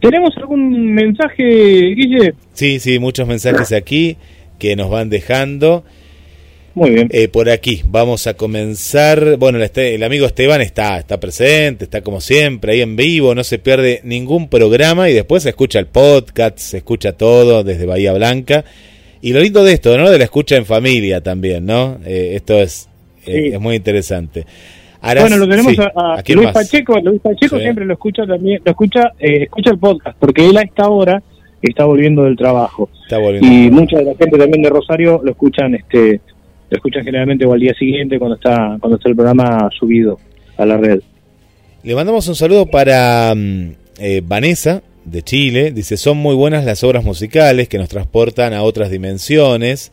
[0.00, 1.44] ¿Tenemos algún mensaje,
[1.94, 2.34] Guille?
[2.52, 4.16] Sí, sí, muchos mensajes aquí
[4.58, 5.84] que nos van dejando.
[6.74, 7.08] Muy bien.
[7.12, 9.36] Eh, por aquí vamos a comenzar.
[9.36, 13.58] Bueno, el, amigo Esteban está, está presente, está como siempre ahí en vivo, no se
[13.58, 18.64] pierde ningún programa y después se escucha el podcast, se escucha todo desde Bahía Blanca.
[19.22, 20.10] Y lo lindo de esto, ¿no?
[20.10, 21.98] De la escucha en familia también, ¿no?
[22.04, 22.88] Eh, esto es,
[23.26, 24.46] eh, es muy interesante
[25.02, 27.00] bueno, lo tenemos a, Luis Pacheco.
[27.00, 30.62] Luis Pacheco siempre lo escucha también, lo escucha, eh, escucha el podcast, porque él a
[30.62, 31.22] esta hora
[31.62, 32.88] está volviendo del trabajo.
[33.40, 36.20] y mucha de la gente también de Rosario lo escuchan, este,
[36.70, 40.18] lo escuchan generalmente o al día siguiente cuando está, cuando está el programa subido
[40.56, 41.00] a la red.
[41.82, 45.72] Le mandamos un saludo para mm, eh, Vanessa de Chile.
[45.72, 49.92] Dice, son muy buenas las obras musicales que nos transportan a otras dimensiones.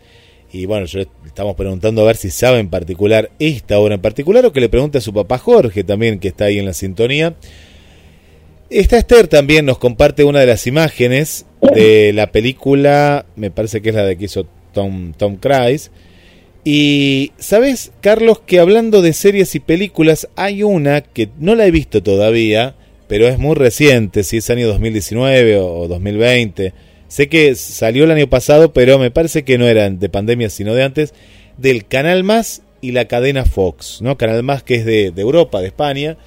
[0.52, 0.86] Y bueno,
[1.26, 4.70] estamos preguntando a ver si sabe en particular esta obra en particular o que le
[4.70, 7.36] pregunte a su papá Jorge también, que está ahí en la sintonía.
[8.70, 13.90] Esta Esther también nos comparte una de las imágenes de la película, me parece que
[13.90, 15.90] es la de que hizo Tom, Tom Cruise.
[16.70, 21.72] Y sabes, Carlos, que hablando de series y películas, hay una que no la he
[21.72, 22.76] visto todavía,
[23.08, 26.74] pero es muy reciente, si es año 2019 o 2020
[27.08, 30.74] Sé que salió el año pasado, pero me parece que no eran de pandemia, sino
[30.74, 31.14] de antes,
[31.58, 34.18] del Canal Más y la cadena Fox, ¿no?
[34.18, 36.18] Canal Más que es de, Europa, de España,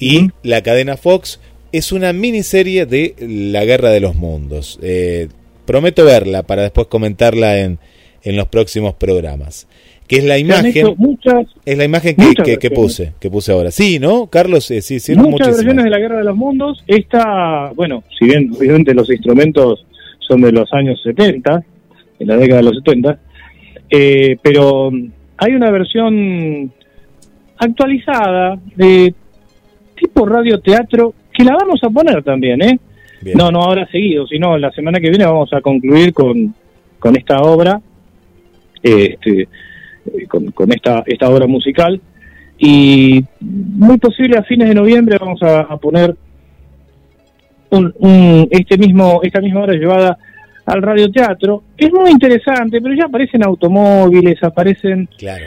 [0.00, 1.38] y la cadena Fox
[1.70, 4.80] es una miniserie de la Guerra de los Mundos.
[4.82, 5.28] Eh,
[5.64, 7.78] prometo verla para después comentarla en,
[8.26, 9.68] en los próximos programas.
[10.06, 10.96] Que es la imagen,
[11.64, 13.72] es la imagen que, que, puse, que puse ahora.
[13.72, 14.70] Sí, ¿no, Carlos?
[14.70, 16.84] Eh, sí, sí, muchas versiones de la Guerra de los Mundos.
[16.86, 19.84] Esta, bueno, si bien obviamente los instrumentos
[20.20, 21.64] son de los años 70,
[22.20, 23.18] en la década de los 70,
[23.90, 24.90] eh, pero
[25.36, 26.72] hay una versión
[27.58, 29.14] actualizada de
[29.96, 32.78] tipo radioteatro que la vamos a poner también, ¿eh?
[33.34, 36.54] No, no ahora seguido, sino la semana que viene vamos a concluir con,
[36.98, 37.80] con esta obra,
[38.82, 39.48] este,
[40.28, 42.00] con, con esta, esta obra musical
[42.58, 46.16] y muy posible a fines de noviembre vamos a poner
[47.70, 50.18] un, este mismo, esta misma hora llevada
[50.66, 51.62] al radioteatro.
[51.76, 55.08] Es muy interesante, pero ya aparecen automóviles, aparecen...
[55.16, 55.44] Claro.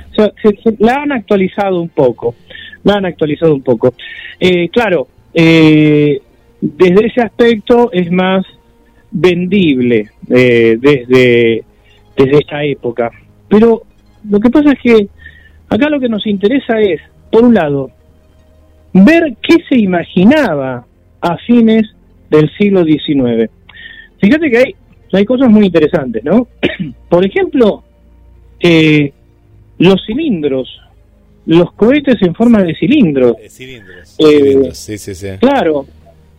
[0.79, 2.35] la han actualizado un poco,
[2.83, 3.93] la han actualizado un poco.
[4.39, 6.21] Eh, claro, eh,
[6.61, 8.45] desde ese aspecto es más
[9.11, 11.63] vendible eh, desde,
[12.15, 13.11] desde esta época.
[13.47, 13.83] Pero
[14.29, 15.07] lo que pasa es que
[15.69, 17.01] acá lo que nos interesa es,
[17.31, 17.91] por un lado,
[18.93, 20.85] ver qué se imaginaba
[21.21, 21.83] a fines
[22.29, 23.49] del siglo XIX.
[24.19, 24.75] Fíjate que hay,
[25.13, 26.47] hay cosas muy interesantes, ¿no?
[27.09, 27.83] Por ejemplo,
[28.59, 29.13] eh,
[29.77, 30.81] los cilindros,
[31.45, 33.37] los cohetes en forma de cilindros.
[33.49, 35.29] cilindros, eh, sí, sí, sí.
[35.39, 35.85] Claro,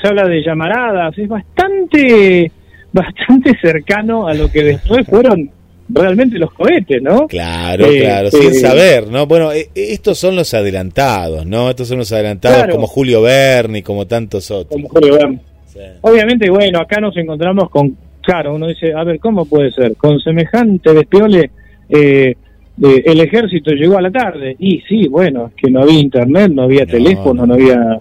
[0.01, 2.51] se habla de llamaradas, es bastante,
[2.93, 5.51] bastante cercano a lo que después fueron
[5.93, 7.26] realmente los cohetes, ¿no?
[7.26, 9.26] Claro, eh, claro, sin saber, ¿no?
[9.26, 11.70] Bueno, estos son los adelantados, ¿no?
[11.70, 14.72] Estos son los adelantados como Julio Berni, como tantos otros.
[14.72, 15.38] Como Julio Berni.
[16.03, 19.97] Obviamente, bueno, acá nos encontramos con, claro, uno dice, a ver, ¿cómo puede ser?
[19.97, 21.51] Con semejante despiole,
[21.88, 22.34] eh,
[22.82, 24.57] el ejército llegó a la tarde.
[24.59, 28.01] Y sí, bueno, es que no había internet, no había teléfono, no había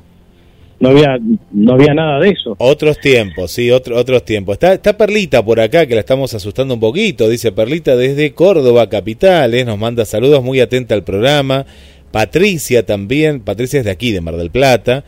[0.79, 1.19] no había
[1.51, 2.55] no había nada de eso.
[2.57, 4.53] Otros tiempos, sí, otro, otros tiempos.
[4.53, 8.89] Está, está Perlita por acá, que la estamos asustando un poquito, dice Perlita desde Córdoba,
[8.89, 9.65] capital, ¿eh?
[9.65, 11.65] nos manda saludos, muy atenta al programa.
[12.11, 15.03] Patricia también, Patricia es de aquí, de Mar del Plata,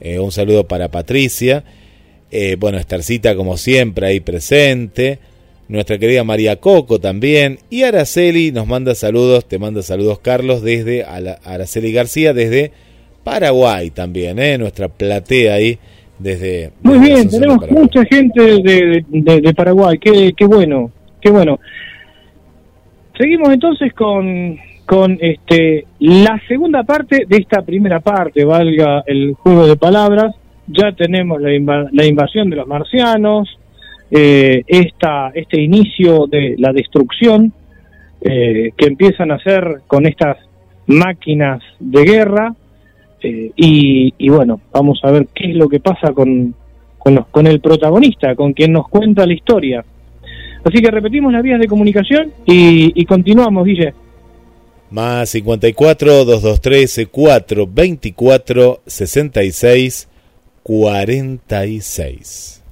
[0.00, 1.64] eh, un saludo para Patricia.
[2.30, 5.18] Eh, bueno, Estarcita como siempre ahí presente.
[5.68, 7.58] Nuestra querida María Coco también.
[7.70, 12.72] Y Araceli nos manda saludos, te manda saludos Carlos desde Araceli García, desde
[13.26, 14.56] Paraguay también, ¿eh?
[14.56, 15.76] nuestra platea ahí
[16.16, 16.70] desde...
[16.84, 21.58] Muy bien, tenemos mucha gente de, Paraguay, qué, qué bueno, qué bueno.
[23.18, 24.56] Seguimos entonces con,
[24.86, 30.32] con este la segunda parte de esta primera parte, valga el juego de palabras.
[30.68, 33.58] Ya tenemos la, invasión de los marcianos,
[34.08, 37.52] eh, esta, este inicio de la destrucción
[38.20, 40.36] eh, que empiezan a hacer con estas
[40.86, 42.54] máquinas de guerra
[43.22, 46.54] eh, y, bueno, vamos a ver qué es lo que pasa con,
[46.98, 49.84] con, el protagonista, con quien nos cuenta la historia.
[50.64, 53.94] Así que repetimos las vías de comunicación y, continuamos, Guille.
[54.90, 60.08] Más 54 223 424 66
[60.62, 62.62] 46.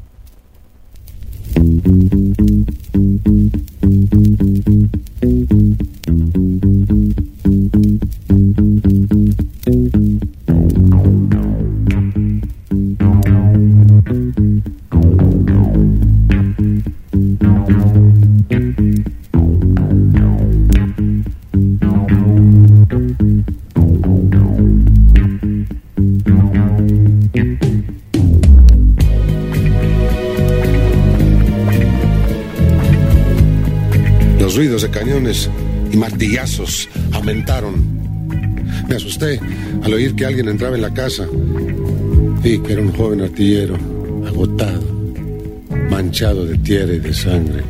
[34.75, 35.51] Ruidos de cañones
[35.93, 37.75] y martillazos aumentaron.
[38.89, 39.39] Me asusté
[39.85, 41.29] al oír que alguien entraba en la casa.
[42.43, 43.77] Vi que era un joven artillero,
[44.27, 44.83] agotado,
[45.91, 47.63] manchado de tierra y de sangre.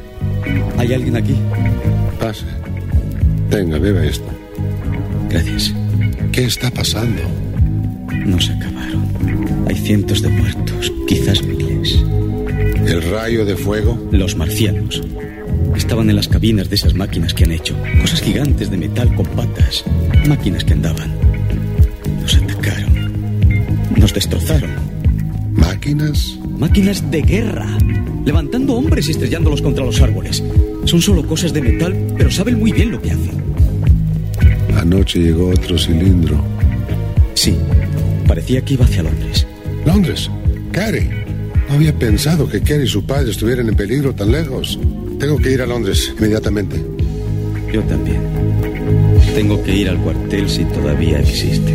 [0.79, 1.37] ¿Hay alguien aquí?
[2.19, 2.47] Pase.
[3.51, 4.31] Tenga, beba esto.
[5.29, 5.75] Gracias.
[6.33, 7.21] ¿Qué está pasando?
[8.25, 9.05] No se acabaron.
[9.69, 12.03] Hay cientos de muertos, quizás miles.
[12.87, 14.09] ¿El rayo de fuego?
[14.11, 15.03] Los marcianos.
[15.77, 17.77] Estaban en las cabinas de esas máquinas que han hecho.
[18.01, 19.85] Cosas gigantes de metal con patas.
[20.29, 21.13] Máquinas que andaban.
[22.21, 23.13] Nos atacaron.
[23.97, 24.71] Nos destrozaron.
[25.53, 26.39] ¿Máquinas?
[26.59, 27.79] Máquinas de guerra.
[28.25, 30.43] Levantando hombres y estrellándolos contra los árboles.
[30.85, 33.43] Son solo cosas de metal, pero saben muy bien lo que hacen.
[34.77, 36.43] Anoche llegó otro cilindro.
[37.35, 37.57] Sí.
[38.27, 39.47] Parecía que iba hacia Londres.
[39.85, 40.31] ¿Londres?
[40.73, 41.11] Carrie.
[41.69, 44.79] No había pensado que Kerry y su padre estuvieran en peligro tan lejos.
[45.25, 46.85] Tengo que ir a Londres inmediatamente.
[47.73, 48.21] Yo también.
[49.35, 51.73] Tengo que ir al cuartel si todavía existe.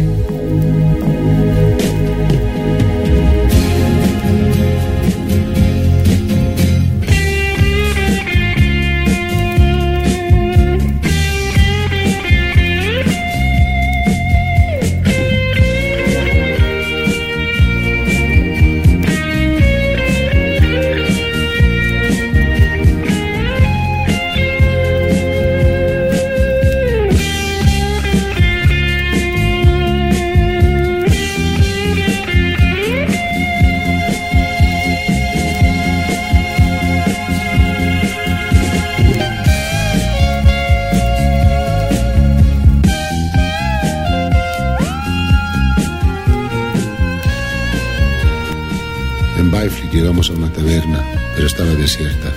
[51.40, 52.34] Pero estaba desierta.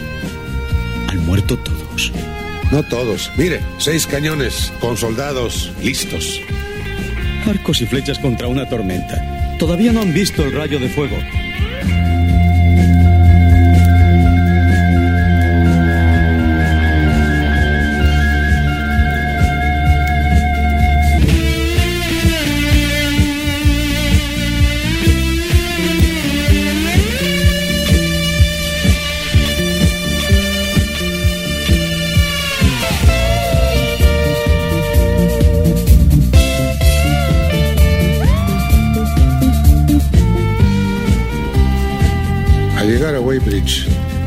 [1.09, 2.13] ¿Han muerto todos?
[2.71, 3.33] No todos.
[3.37, 6.41] Mire, seis cañones con soldados listos.
[7.45, 9.57] Arcos y flechas contra una tormenta.
[9.59, 11.17] Todavía no han visto el rayo de fuego.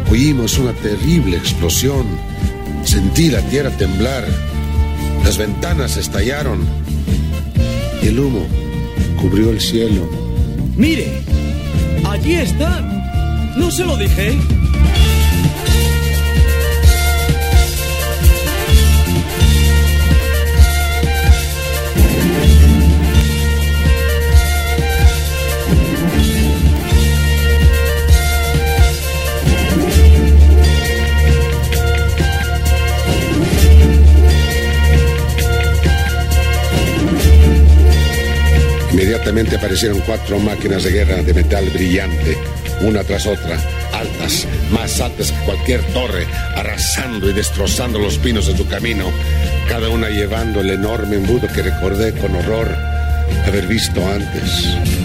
[0.10, 2.06] Oímos una terrible explosión
[2.86, 4.26] Sentí la tierra temblar.
[5.24, 6.64] Las ventanas estallaron.
[8.04, 8.46] El humo
[9.20, 10.08] cubrió el cielo.
[10.78, 11.22] Mire,
[12.08, 12.82] allí está.
[13.58, 14.38] ¿No se lo dije?
[39.16, 42.38] Inmediatamente aparecieron cuatro máquinas de guerra de metal brillante,
[42.82, 43.58] una tras otra,
[43.94, 49.10] altas, más altas que cualquier torre, arrasando y destrozando los pinos de su camino,
[49.70, 52.68] cada una llevando el enorme embudo que recordé con horror
[53.48, 55.05] haber visto antes.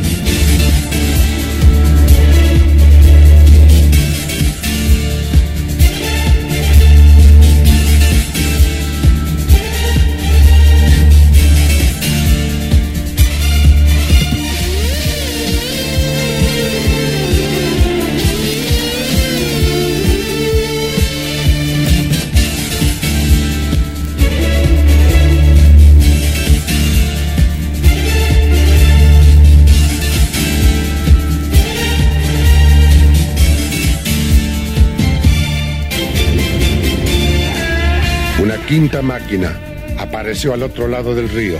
[38.70, 39.58] Quinta máquina
[39.98, 41.58] apareció al otro lado del río,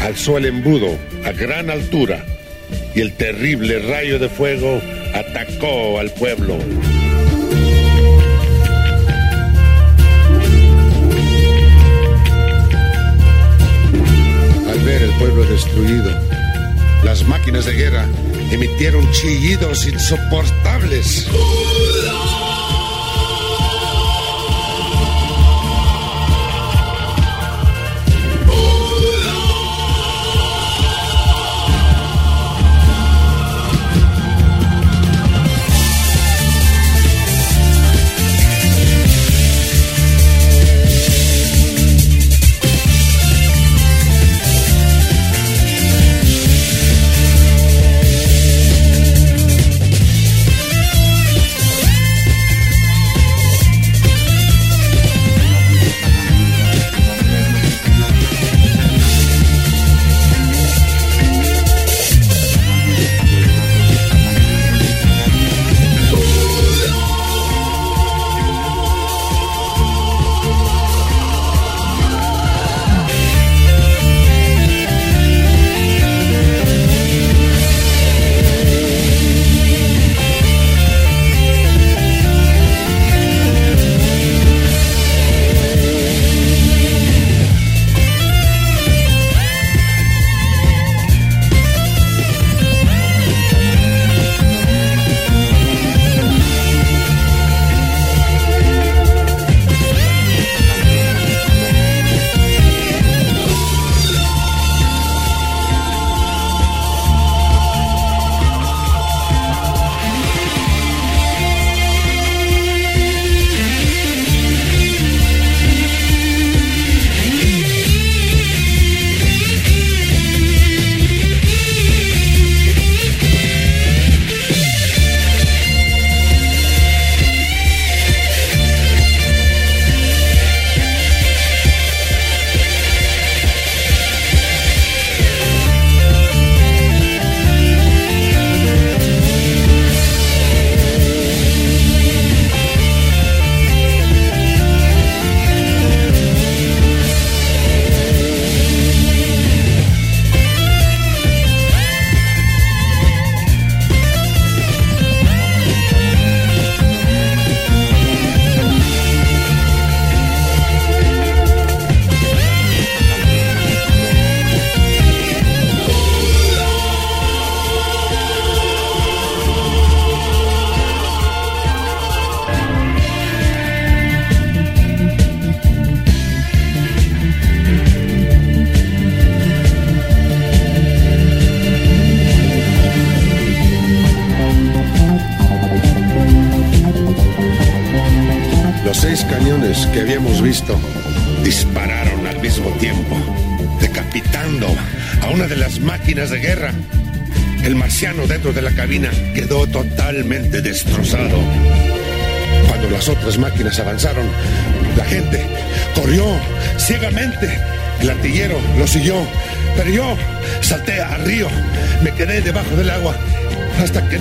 [0.00, 2.24] alzó el embudo a gran altura
[2.94, 4.80] y el terrible rayo de fuego
[5.12, 6.54] atacó al pueblo.
[14.70, 16.12] Al ver el pueblo destruido,
[17.02, 18.06] las máquinas de guerra
[18.52, 21.26] emitieron chillidos insoportables.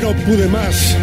[0.06, 0.95] No pude más.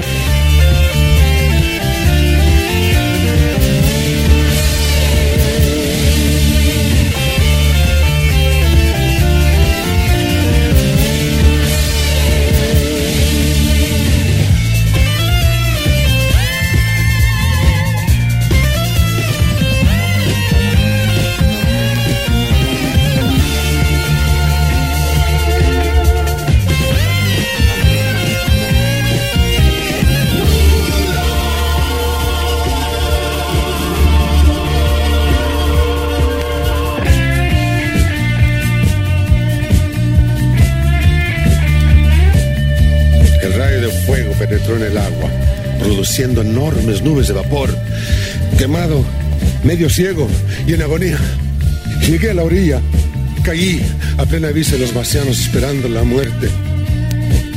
[47.02, 47.76] Nubes de vapor.
[48.58, 49.04] Quemado,
[49.64, 50.28] medio ciego
[50.66, 51.18] y en agonía.
[52.06, 52.80] Llegué a la orilla,
[53.42, 53.80] caí
[54.18, 56.48] a plena vista de los marcianos esperando la muerte.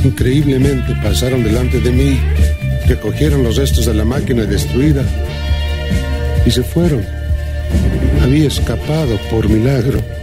[0.04, 2.18] Increíblemente pasaron delante de mí,
[2.86, 5.02] recogieron los restos de la máquina destruida
[6.44, 7.04] y se fueron.
[8.22, 10.15] Había escapado por milagro.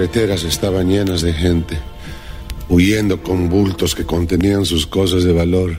[0.00, 1.76] Carreteras estaban llenas de gente,
[2.70, 5.76] huyendo con bultos que contenían sus cosas de valor.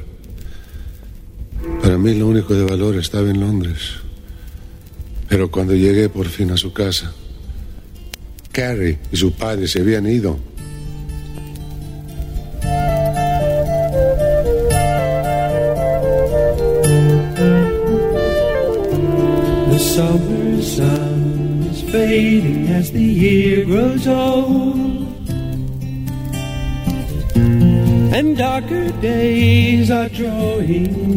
[1.81, 3.93] Para mí lo único de valor estaba en Londres.
[5.27, 7.11] Pero cuando llegué por fin a su casa,
[8.51, 10.37] Carrie y su padre se habían ido.
[24.03, 25.07] Grows old.
[28.13, 31.10] And darker days are drawing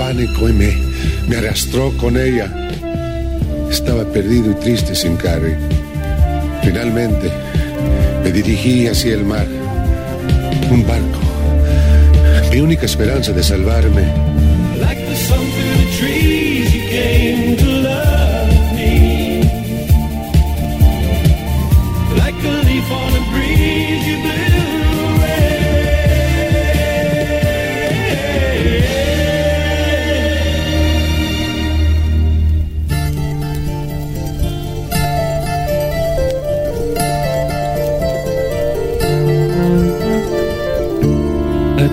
[0.00, 0.78] pánico y me,
[1.28, 2.50] me arrastró con ella.
[3.70, 5.58] Estaba perdido y triste sin Carrie.
[6.62, 7.30] Finalmente,
[8.24, 9.46] me dirigí hacia el mar.
[10.70, 11.20] Un barco.
[12.50, 14.29] Mi única esperanza de salvarme.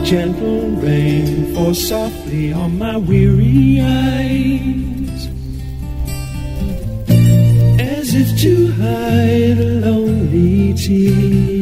[0.03, 5.27] Gentle rain falls softly on my weary eyes
[7.79, 11.56] as if to hide a lonely tear.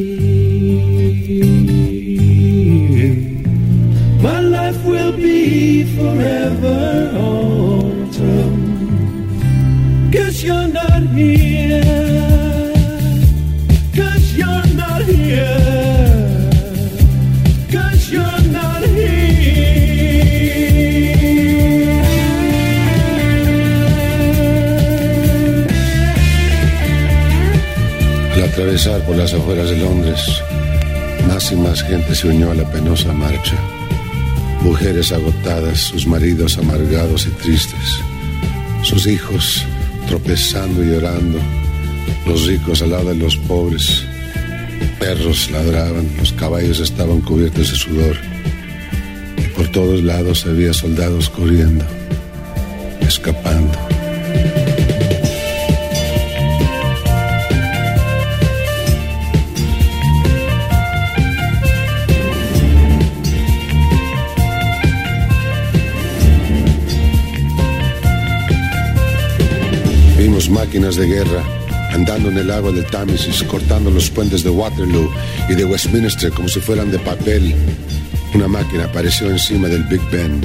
[28.76, 30.20] Por las afueras de Londres,
[31.30, 33.56] más y más gente se unió a la penosa marcha.
[34.62, 38.00] Mujeres agotadas, sus maridos amargados y tristes,
[38.84, 39.64] sus hijos
[40.08, 41.40] tropezando y llorando,
[42.28, 44.04] los ricos al lado de los pobres.
[45.00, 48.18] Perros ladraban, los caballos estaban cubiertos de sudor.
[49.38, 51.86] Y por todos lados había soldados corriendo,
[53.00, 53.85] escapando.
[70.50, 71.43] Máquinas de guerra
[71.96, 75.10] andando en el agua del Támesis, cortando los puentes de Waterloo
[75.50, 77.56] y de Westminster como si fueran de papel.
[78.34, 80.41] Una máquina apareció encima del Big Ben.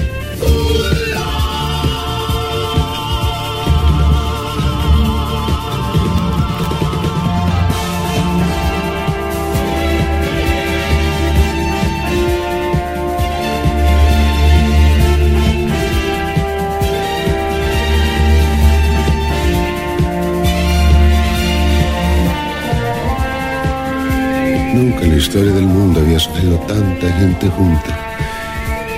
[25.20, 27.92] Historia del mundo había sufrido tanta gente junta,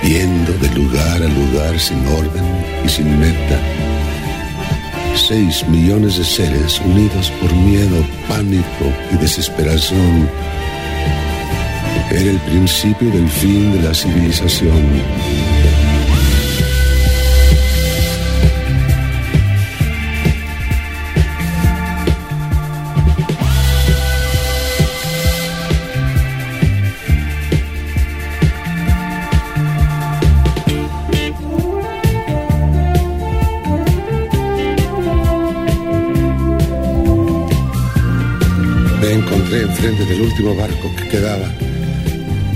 [0.03, 2.45] yendo de lugar a lugar sin orden
[2.85, 3.59] y sin meta.
[5.15, 10.29] Seis millones de seres unidos por miedo, pánico y desesperación.
[12.09, 14.81] Era el principio del fin de la civilización.
[39.13, 41.45] Enfrente del último barco que quedaba,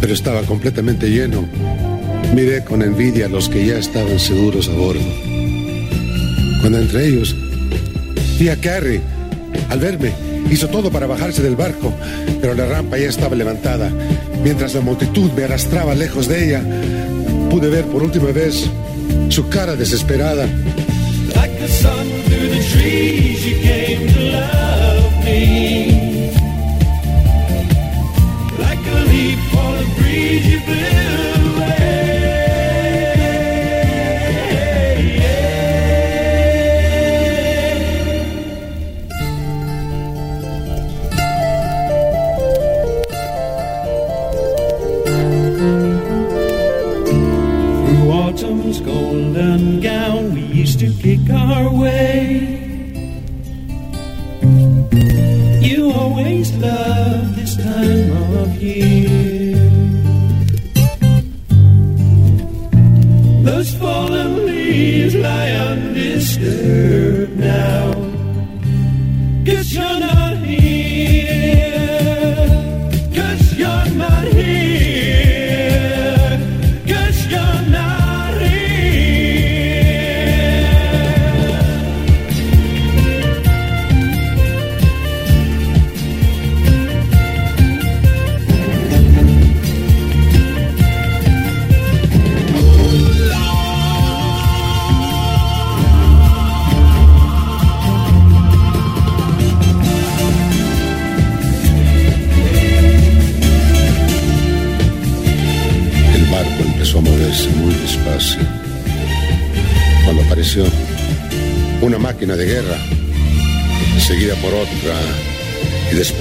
[0.02, 1.48] pero estaba completamente lleno.
[2.34, 5.02] Miré con envidia a los que ya estaban seguros a bordo.
[6.62, 7.36] Cuando entre ellos
[8.40, 9.02] vi a Carrie,
[9.70, 10.12] al verme,
[10.50, 11.94] hizo todo para bajarse del barco,
[12.42, 13.92] pero la rampa ya estaba levantada.
[14.44, 16.62] Mientras la multitud me arrastraba lejos de ella,
[17.50, 18.66] pude ver por última vez
[19.30, 20.48] su cara desesperada.
[21.36, 25.87] Like the sun through the trees, you came to love me.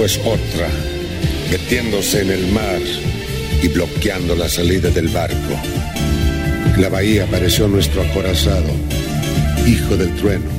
[0.07, 0.69] Después otra,
[1.51, 2.79] metiéndose en el mar
[3.61, 5.59] y bloqueando la salida del barco.
[6.77, 8.71] La bahía apareció nuestro acorazado,
[9.65, 10.49] hijo del trueno.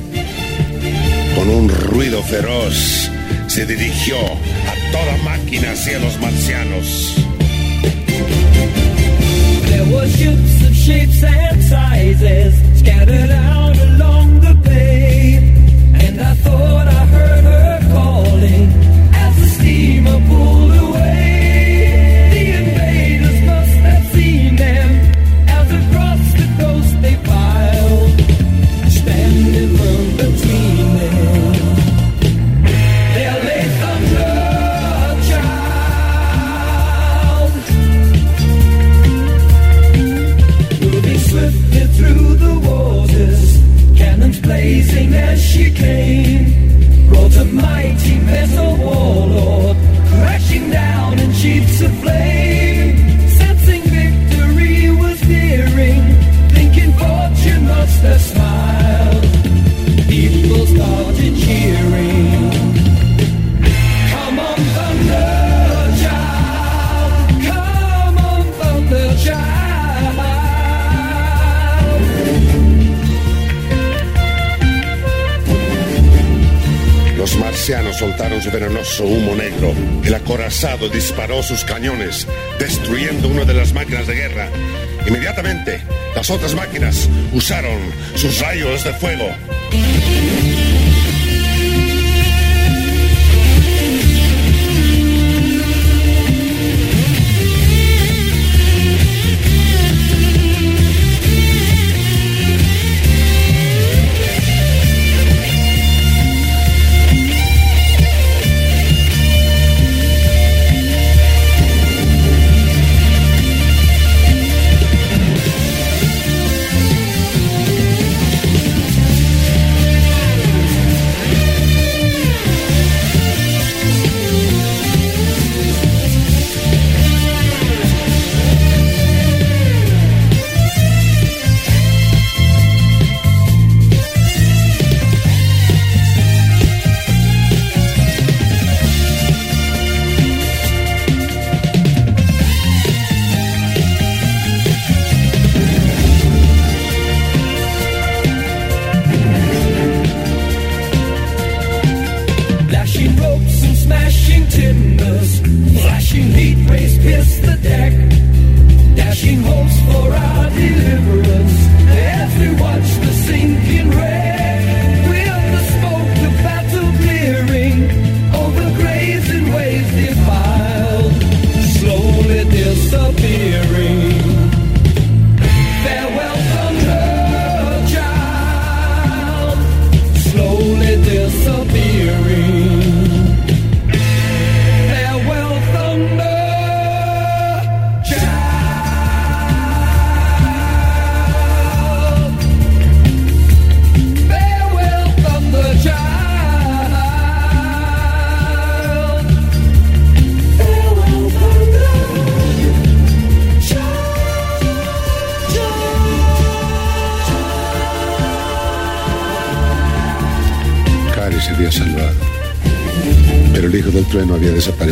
[1.35, 3.09] Con un ruido feroz
[3.47, 7.15] se dirigió a toda máquina hacia los marcianos.
[9.69, 10.75] There were ships of
[12.77, 14.88] scattered out along the bay,
[79.05, 79.73] humo negro.
[80.03, 82.27] El acorazado disparó sus cañones,
[82.59, 84.49] destruyendo una de las máquinas de guerra.
[85.07, 85.81] Inmediatamente,
[86.15, 87.79] las otras máquinas usaron
[88.15, 89.29] sus rayos de fuego.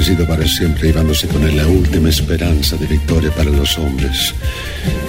[0.08, 4.34] Desaparecido para siempre, llevándose con él la última esperanza de victoria para los hombres.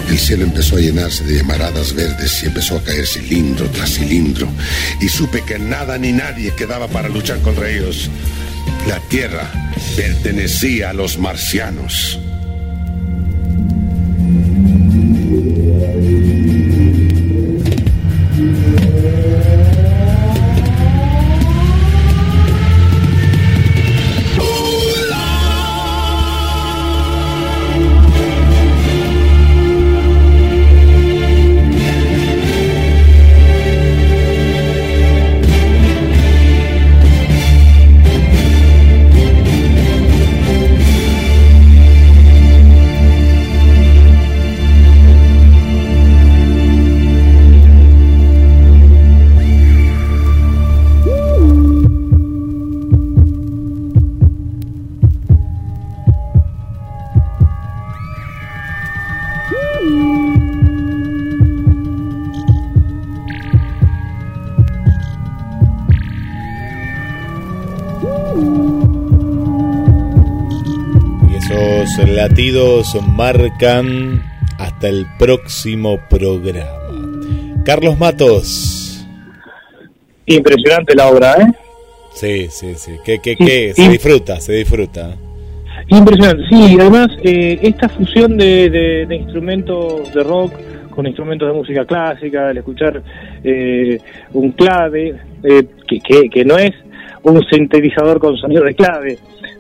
[0.08, 4.48] El cielo empezó a llenarse de llamaradas verdes y empezó a caer cilindro tras cilindro.
[5.00, 8.10] Y supe que nada ni nadie quedaba para luchar contra ellos.
[8.88, 9.50] La tierra
[9.96, 12.18] pertenecía a los marcianos.
[72.28, 74.22] Latidos marcan
[74.58, 77.62] hasta el próximo programa.
[77.64, 79.06] Carlos Matos.
[80.26, 81.46] Impresionante la obra, ¿eh?
[82.12, 82.92] Sí, sí, sí.
[83.02, 85.16] Que, que, que se disfruta, se disfruta.
[85.88, 88.68] Impresionante, sí, además eh, esta fusión de,
[89.08, 90.52] de, instrumentos de rock
[90.90, 93.02] con instrumentos de música clásica, el escuchar
[93.42, 93.98] eh,
[94.34, 95.14] un clave,
[95.44, 96.72] eh, que, que, que, no es
[97.22, 99.18] un sintetizador con sonido de clave,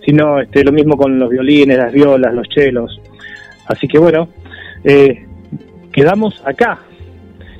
[0.08, 2.98] sino este, lo mismo con los violines, las violas, los chelos.
[3.66, 4.30] Así que bueno,
[5.92, 6.78] quedamos acá,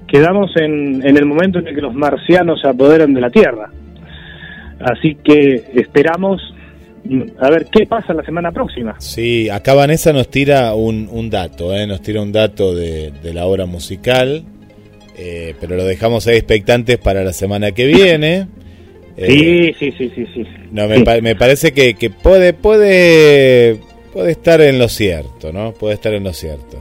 [0.07, 3.70] quedamos en, en el momento en el que los marcianos se apoderan de la Tierra.
[4.81, 6.41] Así que esperamos
[7.39, 8.97] a ver qué pasa la semana próxima.
[8.99, 11.87] Sí, acá Vanessa nos tira un, un dato, ¿eh?
[11.87, 14.43] nos tira un dato de, la obra musical,
[15.19, 18.47] eh, pero lo dejamos ahí expectantes para la semana que viene.
[19.27, 20.47] Sí, sí, sí, sí, sí.
[20.70, 23.78] No, me, me parece que, que, puede, puede,
[24.12, 25.73] puede estar en lo cierto, ¿no?
[25.73, 26.78] Puede estar en lo cierto.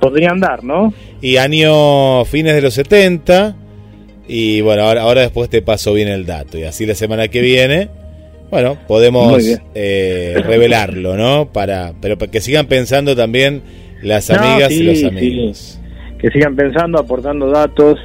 [0.00, 0.92] Podría andar, ¿no?
[1.20, 3.56] Y año fines de los 70,
[4.28, 7.40] y bueno, ahora, ahora después te paso bien el dato, y así la semana que
[7.40, 7.88] viene
[8.54, 9.42] bueno, podemos
[9.74, 11.48] eh, revelarlo, ¿no?
[11.52, 13.62] Para, pero para que sigan pensando también
[14.00, 15.80] las amigas y los amigos.
[16.20, 17.98] Que sigan pensando, aportando datos.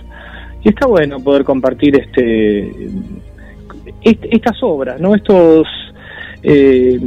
[0.64, 2.72] Y está bueno poder compartir este,
[4.02, 5.16] estas obras, ¿no?
[5.16, 5.68] Estos,
[6.44, 7.00] eh,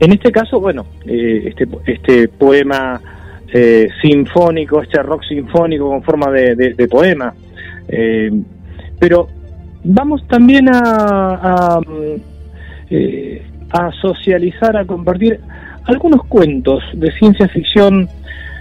[0.00, 3.00] en este caso, bueno, eh, este, este poema
[4.02, 7.32] sinfónico, este rock sinfónico con forma de, de poema.
[8.98, 9.28] pero
[9.84, 11.80] vamos también a,
[12.90, 15.40] eh, a, socializar, a compartir
[15.84, 18.08] algunos cuentos de ciencia ficción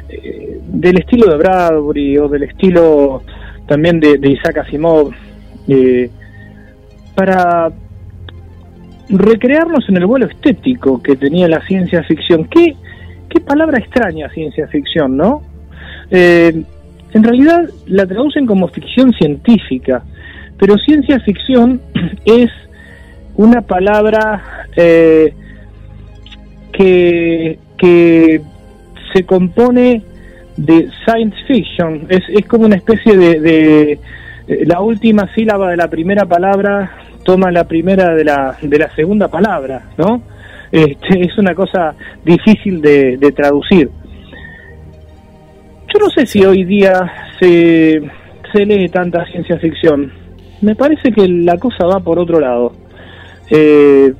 [0.09, 3.23] eh, del estilo de Bradbury o del estilo
[3.67, 5.11] también de, Isaac Asimov,
[5.67, 6.09] eh,
[7.17, 7.71] para
[9.09, 12.45] recrearnos en el vuelo estético que tenía la ciencia ficción.
[12.45, 12.75] ¿Qué,
[13.27, 15.41] qué palabra extraña ciencia ficción, no?
[16.11, 20.03] en realidad la traducen como ficción científica,
[20.59, 21.81] pero ciencia ficción
[22.25, 22.51] es
[23.35, 25.33] una palabra eh,
[26.71, 28.41] que, que
[29.11, 30.03] se compone
[30.55, 33.99] de science fiction, es, es como una especie de, eh,
[34.47, 36.91] la última sílaba de la primera palabra
[37.23, 40.21] toma la primera de la, de la segunda palabra, ¿no?
[40.71, 43.89] Este, es una cosa difícil de, de traducir.
[45.93, 48.01] Yo no sé si hoy día se,
[48.51, 50.11] se lee tanta ciencia ficción
[50.61, 52.73] me parece que la cosa va por otro lado.
[53.49, 54.13] Eh,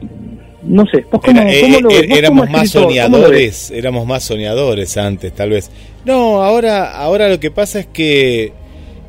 [0.63, 1.05] no sé,
[2.09, 5.71] éramos más soñadores, éramos más soñadores antes, tal vez.
[6.05, 8.53] No, ahora, ahora lo que pasa es que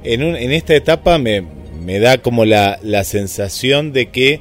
[0.09, 1.45] en, un, en esta etapa me,
[1.85, 4.41] me da como la, la sensación de que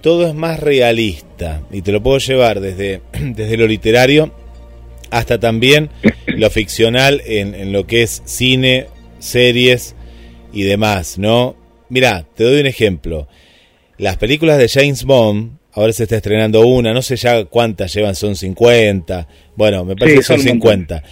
[0.00, 4.32] todo es más realista y te lo puedo llevar desde, desde lo literario
[5.10, 5.88] hasta también
[6.26, 8.86] lo ficcional en, en lo que es cine,
[9.18, 9.94] series
[10.52, 11.56] y demás, ¿no?
[11.88, 13.28] Mira, te doy un ejemplo.
[13.96, 18.14] Las películas de James Bond, ahora se está estrenando una, no sé ya cuántas llevan,
[18.14, 19.26] son 50.
[19.56, 21.02] Bueno, me parece que son, 50.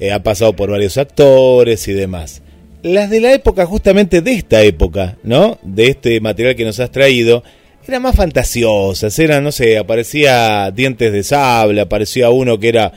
[0.00, 2.42] Eh, ha pasado por varios actores y demás.
[2.86, 5.58] Las de la época, justamente de esta época, ¿no?
[5.62, 7.42] De este material que nos has traído,
[7.88, 12.92] eran más fantasiosas, eran, no sé, aparecía dientes de sable, aparecía uno que era,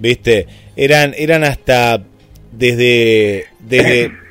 [0.00, 0.46] viste,
[0.76, 2.02] eran, eran hasta
[2.52, 4.12] desde, desde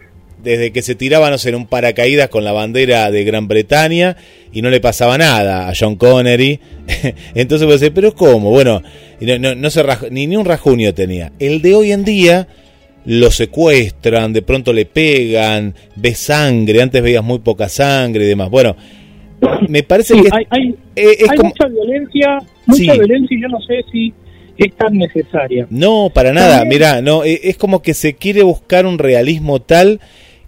[0.44, 4.18] desde que se tiraba, no sé, en un paracaídas con la bandera de Gran Bretaña
[4.52, 6.60] y no le pasaba nada a John Connery.
[7.35, 8.49] Entonces pues, pero ¿cómo?
[8.49, 8.81] Bueno,
[9.22, 11.31] no, no, se ni, ni un rajunio tenía.
[11.38, 12.48] El de hoy en día
[13.06, 18.50] lo secuestran, de pronto le pegan, ve sangre, antes veías muy poca sangre y demás.
[18.50, 18.76] Bueno,
[19.68, 20.76] me parece que hay, hay,
[21.44, 24.14] mucha violencia, mucha violencia y yo no sé si
[24.58, 25.68] es tan necesaria.
[25.70, 30.00] No, para nada, mira, no, e, es como que se quiere buscar un realismo tal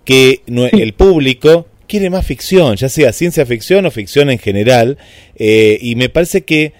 [0.03, 4.97] que el público quiere más ficción, ya sea ciencia ficción o ficción en general,
[5.35, 6.73] eh, y me parece que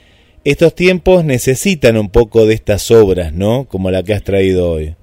[0.44, 3.66] estos tiempos necesitan un poco de estas obras, ¿no?
[3.66, 4.96] Como la que has traído hoy.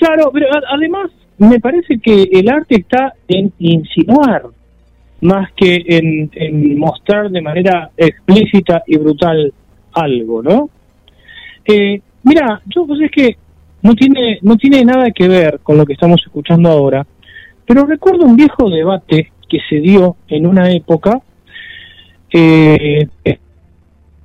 [0.00, 4.44] Claro, pero además me parece que el arte está en insinuar
[5.20, 9.52] más que en, mostrar de manera explícita y brutal
[9.92, 10.70] algo, ¿no?
[11.66, 13.36] Eh, mira, yo pues es que
[13.82, 17.06] no tiene no tiene nada que ver con lo que estamos escuchando ahora,
[17.66, 21.20] pero recuerdo un viejo debate que se dio en una época.
[22.32, 23.06] Eh,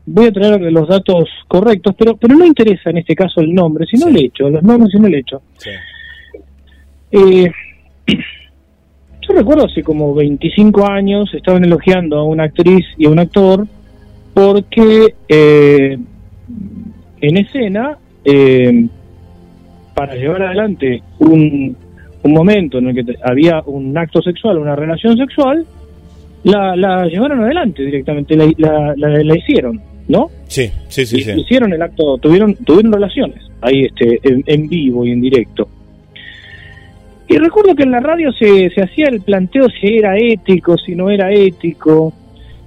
[0.05, 3.85] voy a traer los datos correctos, pero pero no interesa en este caso el nombre,
[3.85, 5.41] sino el hecho, los nombres sino el hecho.
[7.11, 7.51] Eh,
[9.21, 13.67] yo recuerdo hace como 25 años estaban elogiando a una actriz y a un actor
[14.33, 15.97] porque eh,
[17.21, 18.87] en escena, eh,
[19.93, 21.75] para llevar adelante un,
[22.23, 25.65] un momento en el que había un acto sexual, una relación sexual,
[26.43, 30.29] la, la llevaron adelante directamente, la, la, hicieron, ¿no?
[30.47, 35.21] Sí, sí, sí, Hicieron el acto, tuvieron, tuvieron relaciones ahí este, en, vivo y en
[35.21, 35.67] directo.
[37.27, 40.95] Y recuerdo que en la radio se, se hacía el planteo si era ético, si
[40.95, 42.13] no era ético,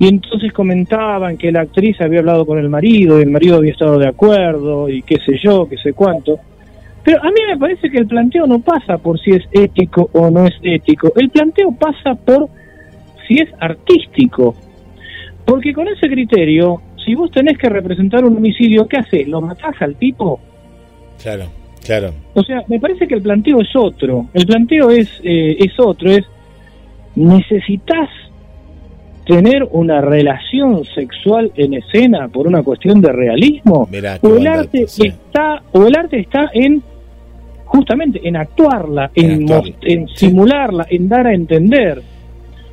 [0.01, 3.73] y entonces comentaban que la actriz había hablado con el marido y el marido había
[3.73, 6.39] estado de acuerdo y qué sé yo, qué sé cuánto.
[7.05, 10.31] Pero a mí me parece que el planteo no pasa por si es ético o
[10.31, 11.13] no es ético.
[11.17, 12.49] El planteo pasa por
[13.27, 14.55] si es artístico.
[15.45, 19.27] Porque con ese criterio, si vos tenés que representar un homicidio, ¿qué haces?
[19.27, 20.39] ¿Lo matás al tipo?
[21.23, 21.47] Claro,
[21.83, 22.13] claro.
[22.35, 24.27] O sea, me parece que el planteo es otro.
[24.35, 26.27] El planteo es, eh, es otro, es
[27.17, 28.11] necesitas
[29.25, 33.89] tener una relación sexual en escena por una cuestión de realismo
[34.23, 36.83] o el arte está o el arte está en
[37.65, 39.47] justamente en actuarla en,
[39.83, 42.03] en, simularla en dar a entender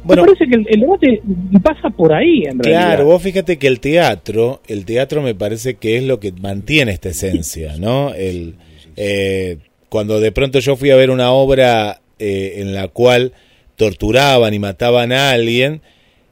[0.05, 1.21] bueno, me parece que el, debate
[1.63, 2.87] pasa por ahí, en realidad.
[2.87, 6.91] Claro, vos fíjate que el teatro, el teatro me parece que es lo que mantiene
[6.91, 8.13] esta esencia, ¿no?
[8.13, 8.55] El,
[8.95, 9.57] eh,
[9.89, 13.33] cuando de pronto yo fui a ver una obra eh, en la cual
[13.77, 15.81] torturaban y mataban a alguien,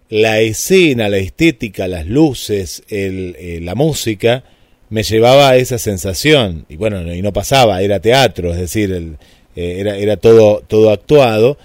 [0.09, 4.43] la escena, la estética, las luces, el, eh, la música,
[4.89, 6.65] me llevaba a esa sensación.
[6.69, 9.17] Y bueno, y no pasaba, era teatro, es decir, el,
[9.55, 11.57] era, era todo, todo actuado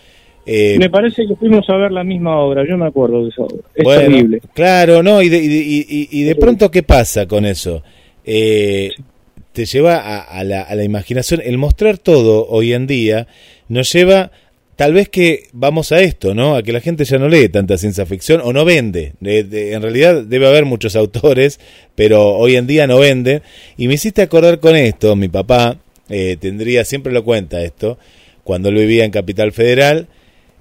[0.50, 3.42] eh, me parece que fuimos a ver la misma obra, yo me acuerdo de esa
[3.42, 3.58] obra.
[3.74, 4.40] Es terrible.
[4.54, 7.82] Claro, no, y de, y, de pronto, ¿qué pasa con eso?
[8.24, 8.92] Eh,
[9.52, 11.42] te lleva a, la, a la imaginación.
[11.44, 13.26] El mostrar todo hoy en día
[13.68, 14.30] nos lleva
[14.76, 16.54] tal vez que vamos a esto, ¿no?
[16.54, 19.12] A que la gente ya no lee tanta ciencia ficción o no vende.
[19.20, 21.60] en realidad debe haber muchos autores,
[21.94, 23.42] pero hoy en día no venden.
[23.76, 25.76] Y me hiciste acordar con esto, mi papá
[26.08, 27.98] eh, tendría, siempre lo cuenta esto,
[28.44, 30.06] cuando él vivía en Capital Federal,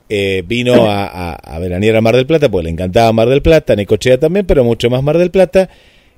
[0.10, 3.42] eh, vino a, a, a, veranear a Mar del Plata, porque le encantaba Mar del
[3.42, 5.70] Plata, Necochea también, pero mucho más Mar del Plata,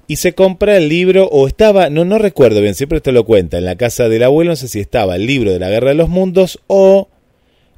[0.07, 3.57] y se compra el libro, o estaba, no, no recuerdo bien, siempre esto lo cuenta,
[3.57, 5.95] en la casa del abuelo, no sé si estaba el libro de la Guerra de
[5.95, 7.09] los Mundos o,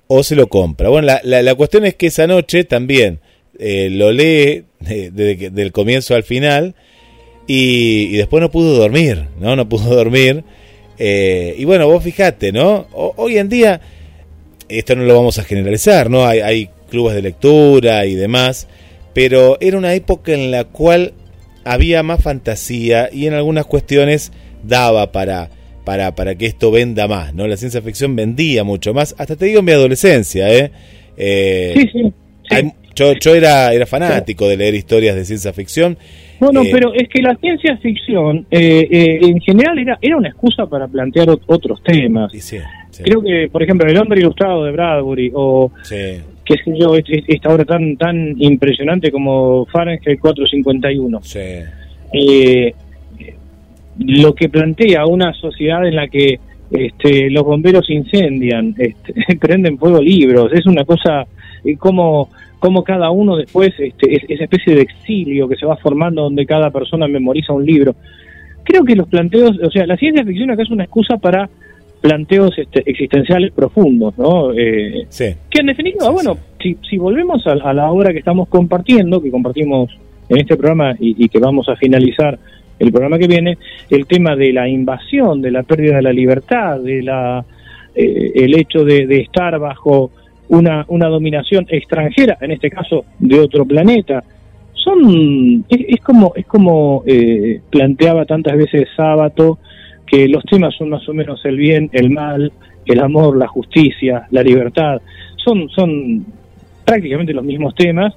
[0.08, 0.90] o se lo compra.
[0.90, 3.20] Bueno, la, la, cuestión es que esa noche también
[3.58, 6.76] eh, lo lee desde del comienzo al final,
[7.48, 9.56] y, y, después no pudo dormir, ¿no?
[9.56, 10.44] No pudo dormir.
[10.98, 12.88] Eh, y bueno, vos fijate, ¿no?
[12.94, 13.82] hoy en día
[14.78, 16.26] esto no lo vamos a generalizar, ¿no?
[16.26, 18.68] Hay, hay clubes de lectura y demás,
[19.14, 21.14] pero era una época en la cual
[21.64, 24.32] había más fantasía y en algunas cuestiones
[24.64, 25.50] daba para,
[25.84, 27.48] para, para que esto venda más, ¿no?
[27.48, 30.72] La ciencia ficción vendía mucho más, hasta te digo en mi adolescencia, ¿eh?
[31.18, 32.14] eh sí,
[32.50, 32.72] sí.
[32.96, 35.98] yo, yo era, era fanático de leer historias de ciencia ficción.
[36.40, 40.30] No, no, eh, pero es que la ciencia ficción eh, en general era, era una
[40.30, 42.32] excusa para plantear otros temas.
[42.32, 42.58] Sí,
[43.04, 47.66] Creo que, por ejemplo, El hombre ilustrado de Bradbury o, qué sé yo, esta obra
[47.66, 51.20] tan tan impresionante como Fahrenheit 451.
[51.24, 51.40] Sí.
[52.14, 52.74] Eh,
[54.00, 56.40] lo que plantea una sociedad en la que
[56.72, 61.26] este, los bomberos incendian, este, prenden fuego libros, es una cosa
[61.64, 65.78] eh, como como cada uno después, este, es, esa especie de exilio que se va
[65.78, 67.96] formando donde cada persona memoriza un libro.
[68.64, 71.50] Creo que los planteos, o sea, la ciencia ficción acá es una excusa para
[72.02, 74.52] planteos este, existenciales profundos, ¿no?
[74.54, 75.08] Eh,
[75.50, 79.90] Que en definitiva, bueno, Si, si volvemos a, la obra que estamos compartiendo, que compartimos
[80.30, 82.38] en este programa y, que vamos a finalizar
[82.80, 83.58] el programa que viene,
[83.90, 87.46] el tema de la invasión, de la pérdida de la libertad, de la
[87.94, 90.12] eh, el hecho de, estar bajo
[90.50, 94.24] una, una dominación extranjera, en este caso de otro planeta,
[94.74, 99.60] son es, como es como eh, planteaba tantas veces Sábato
[100.12, 102.52] que los temas son más o menos el bien, el mal,
[102.86, 105.02] el amor, la justicia, la libertad.
[105.38, 106.26] Son, son
[106.84, 108.14] prácticamente los mismos temas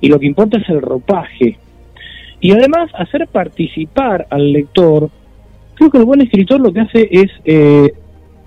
[0.00, 1.58] y lo que importa es el ropaje.
[2.40, 5.10] Y además hacer participar al lector,
[5.74, 7.92] creo que el buen escritor lo que hace es eh,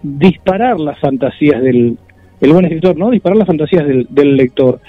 [0.01, 1.97] disparar las fantasías del...
[2.39, 3.09] El buen escritor, ¿no?
[3.09, 4.79] Disparar las fantasías del, del lector.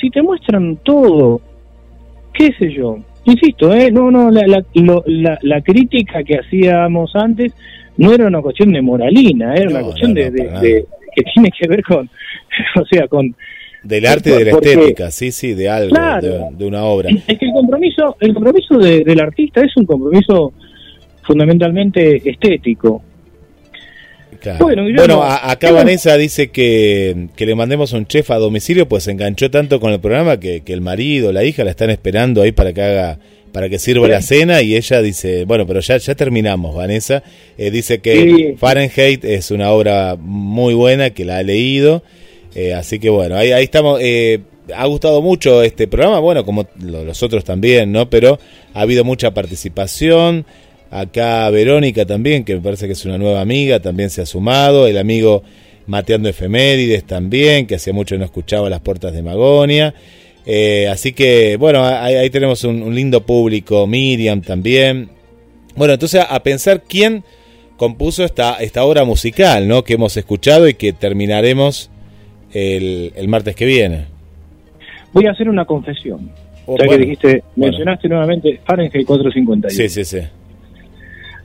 [0.00, 1.40] Si te muestran todo,
[2.32, 3.90] qué sé yo, Insisto, ¿eh?
[3.90, 7.52] no, no, la, la, la, crítica que hacíamos antes
[7.96, 10.84] no era una cuestión de moralina, era una cuestión de,
[11.14, 12.08] que tiene que ver con,
[12.80, 13.34] o sea, con
[13.82, 15.96] del arte y de la estética, sí, sí, de algo,
[16.52, 17.10] de, una obra.
[17.10, 20.52] Es que el compromiso, el compromiso del artista es un compromiso
[21.22, 23.02] fundamentalmente estético.
[24.58, 29.50] Bueno, acá Vanessa dice que, que, le mandemos un chef a domicilio, pues se enganchó
[29.50, 32.72] tanto con el programa que, que el marido, la hija la están esperando ahí para
[32.72, 33.18] que haga
[33.52, 37.22] para que sirva la cena y ella dice, bueno, pero ya, ya terminamos, Vanessa.
[37.58, 42.02] Eh, dice que Fahrenheit es una obra muy buena, que la ha leído.
[42.54, 44.00] Eh, así que bueno, ahí, ahí estamos.
[44.02, 44.40] Eh,
[44.74, 48.08] ha gustado mucho este programa, bueno, como los otros también, ¿no?
[48.08, 48.38] Pero
[48.74, 50.46] ha habido mucha participación.
[50.92, 54.86] Acá Verónica también, que me parece que es una nueva amiga, también se ha sumado.
[54.86, 55.42] El amigo
[55.86, 59.94] Mateando Efemérides también, que hacía mucho no escuchaba las puertas de Magonia.
[60.44, 65.08] Eh, así que, bueno, ahí, tenemos un, lindo público, Miriam también.
[65.76, 67.24] Bueno, entonces a pensar quién
[67.78, 69.84] compuso esta, esta obra musical, ¿no?
[69.84, 71.90] Que hemos escuchado y que terminaremos
[72.52, 74.04] el, martes que viene.
[75.14, 76.30] Voy a hacer una confesión.
[76.66, 79.70] Oh, ya que dijiste, mencionaste nuevamente Fahrenheit 451.
[79.70, 80.18] Sí, sí, sí.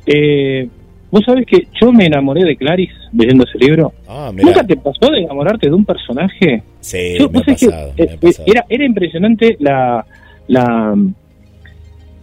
[0.07, 0.67] Eh,
[1.09, 3.93] Vos sabés que yo me enamoré de Clarice leyendo ese libro.
[4.07, 6.63] Ah, ¿Nunca te pasó de enamorarte de un personaje?
[6.81, 10.05] Sí, me, ha pasado, eh, Era, era impresionante la,
[10.47, 10.95] la,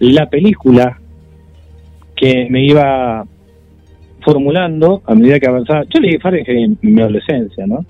[0.01, 0.99] la película
[2.15, 3.25] que me iba
[4.23, 5.85] formulando a medida que avanzaba.
[5.85, 6.49] Yo leí Fahrenheit
[6.83, 7.87] en mi adolescencia, ¿no?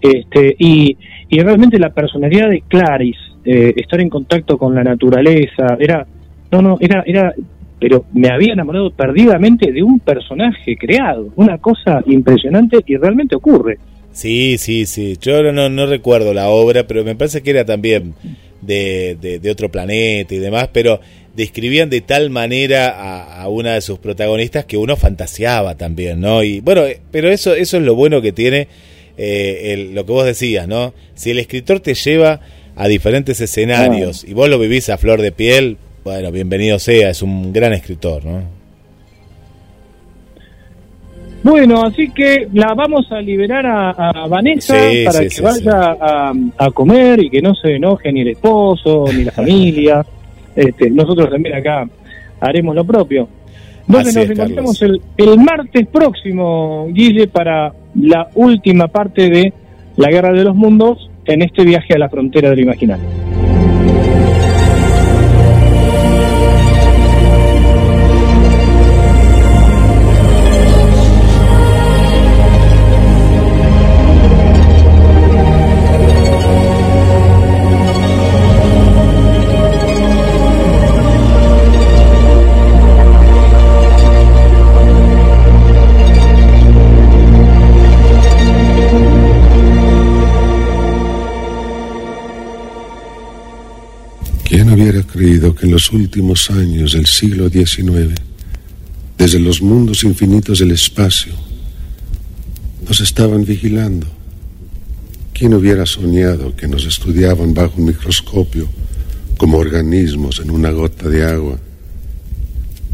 [0.00, 0.96] Este, y,
[1.28, 6.06] y realmente la personalidad de Clarice, eh, estar en contacto con la naturaleza, era,
[6.52, 7.34] no, no, era, era
[7.80, 13.78] pero me había enamorado perdidamente de un personaje creado, una cosa impresionante y realmente ocurre.
[14.12, 15.16] Sí, sí, sí.
[15.20, 18.14] Yo no, no recuerdo la obra, pero me parece que era también
[18.60, 21.00] de, de, otro planeta y demás, pero
[21.34, 26.42] describían de tal manera a, una de sus protagonistas que uno fantaseaba también, ¿no?
[26.42, 28.68] Y bueno, pero eso, eso es lo bueno que tiene
[29.16, 30.92] eh, lo que vos decías, ¿no?
[31.14, 32.40] Si el escritor te lleva
[32.76, 37.22] a diferentes escenarios y vos lo vivís a flor de piel, bueno, bienvenido sea, es
[37.22, 38.60] un gran escritor, ¿no?
[41.42, 44.74] Bueno, así que la vamos a liberar a, Vanessa
[45.06, 45.96] para que vaya
[46.58, 50.04] a, comer y que no se enoje ni el esposo ni la familia.
[50.54, 51.88] Este, nosotros también acá
[52.40, 53.28] haremos lo propio.
[53.86, 59.52] Donde nos encontramos el, el, martes próximo, Guille, para la última parte de
[59.96, 63.29] La Guerra de los Mundos en este viaje a la frontera del imaginario.
[94.68, 98.14] Hubiera creído que en los últimos años del siglo XIX,
[99.16, 101.32] desde los mundos infinitos del espacio,
[102.86, 104.06] nos estaban vigilando?
[105.32, 108.68] ¿Quién hubiera soñado que nos estudiaban bajo un microscopio
[109.38, 111.58] como organismos en una gota de agua?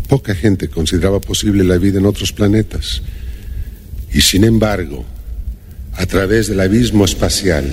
[0.08, 3.02] Poca gente consideraba posible la vida en otros planetas.
[4.12, 5.04] Y sin embargo,
[5.94, 7.66] a través del abismo espacial,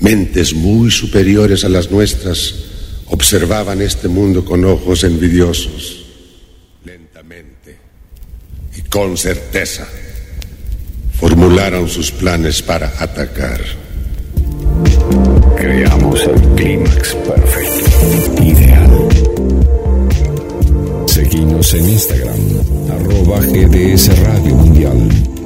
[0.00, 2.71] mentes muy superiores a las nuestras
[3.12, 6.06] observaban este mundo con ojos envidiosos,
[6.84, 7.76] lentamente
[8.74, 9.86] y con certeza
[11.20, 13.60] formularon sus planes para atacar.
[15.56, 19.08] Creamos el clímax perfecto, ideal.
[21.06, 22.40] Seguimos en Instagram,
[22.90, 25.41] arroba GDS Radio Mundial.